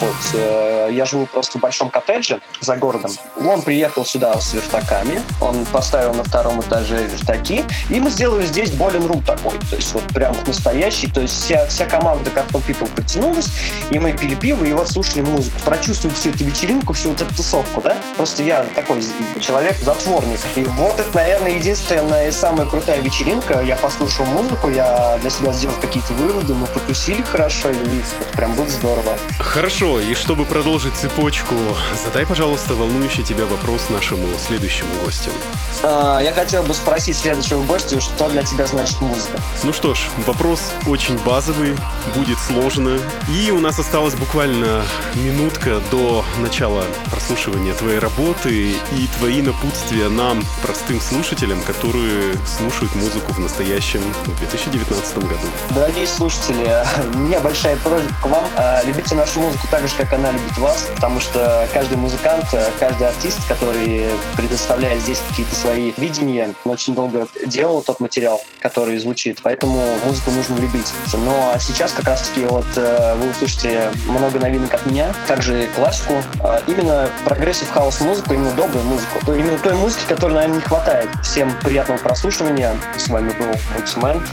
Вот. 0.00 0.14
Э, 0.32 0.88
я 0.90 1.04
живу 1.04 1.26
просто 1.26 1.58
в 1.58 1.60
большом 1.60 1.90
коттедже 1.90 2.40
за 2.60 2.76
городом. 2.76 3.10
Он 3.44 3.60
приехал 3.60 4.06
сюда 4.06 4.40
с 4.40 4.54
вертаками, 4.54 5.20
он 5.42 5.66
поставил 5.66 6.14
на 6.14 6.24
втором 6.24 6.62
этаже 6.62 7.04
вертаки, 7.04 7.64
и 7.90 8.00
мы 8.00 8.08
сделали 8.08 8.46
здесь 8.46 8.70
болен 8.70 9.06
рум 9.06 9.22
такой, 9.22 9.58
то 9.70 9.76
есть 9.76 9.92
вот 9.92 10.04
прям 10.14 10.34
настоящий, 10.46 11.10
то 11.10 11.20
есть 11.20 11.44
вся, 11.44 11.66
вся 11.66 11.84
команда 11.84 12.30
Cartoon 12.30 12.62
People 12.66 12.88
подтянулась, 12.94 13.48
и 13.90 13.98
мы 13.98 14.12
пили 14.12 14.36
пиво, 14.36 14.64
и 14.64 14.72
вот 14.72 14.88
слушали 14.88 15.20
музыку, 15.20 15.58
прочувствовали 15.66 16.16
всю 16.16 16.30
эту 16.30 16.44
вечеринку, 16.44 16.94
всю 16.94 17.10
вот 17.10 17.20
эту 17.20 17.34
тусовку, 17.34 17.82
да? 17.82 17.94
Просто 18.16 18.42
я 18.42 18.64
такой 18.74 19.02
человек-затворник. 19.40 20.40
И 20.56 20.64
вот 20.64 20.93
это, 20.98 21.14
наверное, 21.14 21.52
единственная 21.52 22.28
и 22.28 22.32
самая 22.32 22.66
крутая 22.66 23.00
вечеринка. 23.00 23.60
Я 23.60 23.76
послушал 23.76 24.24
музыку, 24.26 24.70
я 24.70 25.18
для 25.20 25.30
себя 25.30 25.52
сделал 25.52 25.74
какие-то 25.80 26.12
выводы, 26.14 26.54
мы 26.54 26.66
потусили 26.66 27.22
хорошо, 27.22 27.70
и 27.70 27.74
это 27.74 28.36
прям 28.36 28.54
было 28.54 28.68
здорово. 28.68 29.16
Хорошо 29.38 30.00
и 30.00 30.14
чтобы 30.14 30.44
продолжить 30.44 30.94
цепочку, 30.94 31.54
задай, 32.04 32.26
пожалуйста, 32.26 32.74
волнующий 32.74 33.24
тебя 33.24 33.46
вопрос 33.46 33.90
нашему 33.90 34.26
следующему 34.46 34.90
гостю. 35.04 35.30
А, 35.82 36.20
я 36.20 36.32
хотел 36.32 36.62
бы 36.62 36.74
спросить 36.74 37.16
следующего 37.16 37.62
гостя, 37.64 38.00
что 38.00 38.28
для 38.28 38.42
тебя 38.42 38.66
значит 38.66 39.00
музыка? 39.00 39.38
Ну 39.62 39.72
что 39.72 39.94
ж, 39.94 39.98
вопрос 40.26 40.60
очень 40.86 41.18
базовый, 41.18 41.76
будет 42.14 42.38
сложно. 42.38 42.98
И 43.28 43.50
у 43.50 43.60
нас 43.60 43.78
осталась 43.78 44.14
буквально 44.14 44.82
минутка 45.14 45.80
до 45.90 46.24
начала 46.38 46.84
прослушивания 47.10 47.74
твоей 47.74 47.98
работы 47.98 48.70
и 48.70 49.08
твои 49.18 49.42
напутствия 49.42 50.08
нам, 50.08 50.42
простым 50.62 50.83
слушателям, 51.00 51.60
которые 51.62 52.36
слушают 52.46 52.94
музыку 52.94 53.32
в 53.32 53.38
настоящем, 53.38 54.02
в 54.24 54.38
2019 54.38 55.18
году. 55.18 55.46
Дорогие 55.70 56.06
слушатели, 56.06 56.84
у 57.14 57.18
меня 57.18 57.40
большая 57.40 57.76
просьба 57.76 58.12
к 58.22 58.26
вам. 58.26 58.44
А, 58.56 58.82
любите 58.84 59.14
нашу 59.14 59.40
музыку 59.40 59.66
так 59.70 59.88
же, 59.88 59.94
как 59.96 60.12
она 60.12 60.30
любит 60.30 60.58
вас, 60.58 60.90
потому 60.94 61.20
что 61.20 61.66
каждый 61.72 61.96
музыкант, 61.96 62.44
каждый 62.78 63.08
артист, 63.08 63.38
который 63.48 64.10
предоставляет 64.36 65.00
здесь 65.00 65.20
какие-то 65.30 65.54
свои 65.54 65.92
видения, 65.96 66.54
очень 66.64 66.94
долго 66.94 67.26
делал 67.46 67.82
тот 67.82 68.00
материал, 68.00 68.42
который 68.60 68.98
звучит, 68.98 69.40
поэтому 69.42 69.80
музыку 70.04 70.32
нужно 70.32 70.56
любить. 70.56 70.92
Но 71.14 71.54
сейчас 71.60 71.92
как 71.92 72.06
раз-таки 72.06 72.44
вот 72.44 72.66
вы 72.76 73.30
услышите 73.30 73.90
много 74.06 74.38
новинок 74.38 74.74
от 74.74 74.84
меня, 74.84 75.14
также 75.26 75.66
классику, 75.74 76.22
а 76.40 76.62
именно 76.66 77.08
progressive 77.24 77.70
house 77.70 78.00
музыку, 78.02 78.34
именно 78.34 78.52
добрую 78.52 78.84
музыку, 78.84 79.32
именно 79.32 79.58
той 79.58 79.74
музыки, 79.74 80.02
которой, 80.06 80.34
наверное, 80.34 80.56
не 80.56 80.60
хватает. 80.60 80.73
Всем 81.22 81.52
приятного 81.60 81.98
прослушивания. 81.98 82.76
С 82.98 83.08
вами 83.08 83.32
был. 83.38 83.54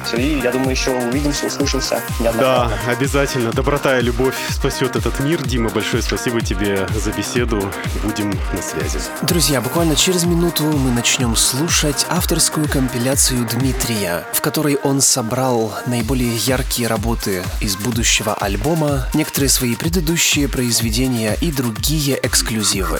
Все, 0.06 0.18
и 0.18 0.40
я 0.40 0.52
думаю, 0.52 0.72
еще 0.72 0.92
увидимся, 0.92 1.48
услышимся. 1.48 2.02
Да, 2.20 2.72
обязательно. 2.88 3.52
Доброта 3.52 4.00
и 4.00 4.02
любовь 4.02 4.36
спасет 4.50 4.96
этот 4.96 5.20
мир. 5.20 5.42
Дима, 5.44 5.70
большое 5.70 6.02
спасибо 6.02 6.42
тебе 6.42 6.88
за 6.96 7.12
беседу. 7.12 7.72
Будем 8.04 8.32
на 8.32 8.62
связи. 8.62 9.00
Друзья, 9.22 9.62
буквально 9.62 9.96
через 9.96 10.24
минуту 10.24 10.64
мы 10.64 10.92
начнем 10.92 11.36
слушать 11.36 12.06
авторскую 12.10 12.68
компиляцию 12.68 13.48
Дмитрия, 13.48 14.26
в 14.34 14.42
которой 14.42 14.76
он 14.76 15.02
собрал 15.02 15.74
наиболее 15.86 16.36
яркие 16.36 16.88
работы 16.88 17.44
из 17.60 17.76
будущего 17.76 18.34
альбома, 18.34 19.08
некоторые 19.14 19.50
свои 19.50 19.76
предыдущие 19.76 20.48
произведения 20.48 21.38
и 21.40 21.52
другие 21.52 22.20
эксклюзивы. 22.22 23.00